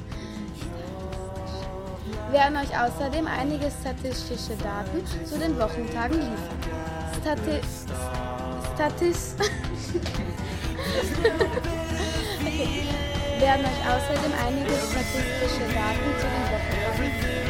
Werden 2.31 2.57
euch 2.57 2.79
außerdem 2.79 3.27
einige 3.27 3.71
statistische 3.71 4.57
Daten 4.62 5.05
zu 5.25 5.39
den 5.39 5.59
Wochentagen 5.59 6.19
liefern. 6.19 6.59
Stati 7.21 7.61
Statis 8.75 9.37
okay. 12.41 12.83
werden 13.39 13.65
euch 13.65 13.83
außerdem 13.89 14.33
einige 14.47 14.73
statistische 14.73 15.65
Daten 15.73 16.09
zu 16.19 16.27
den 16.27 16.45
Wochentagen 16.53 17.46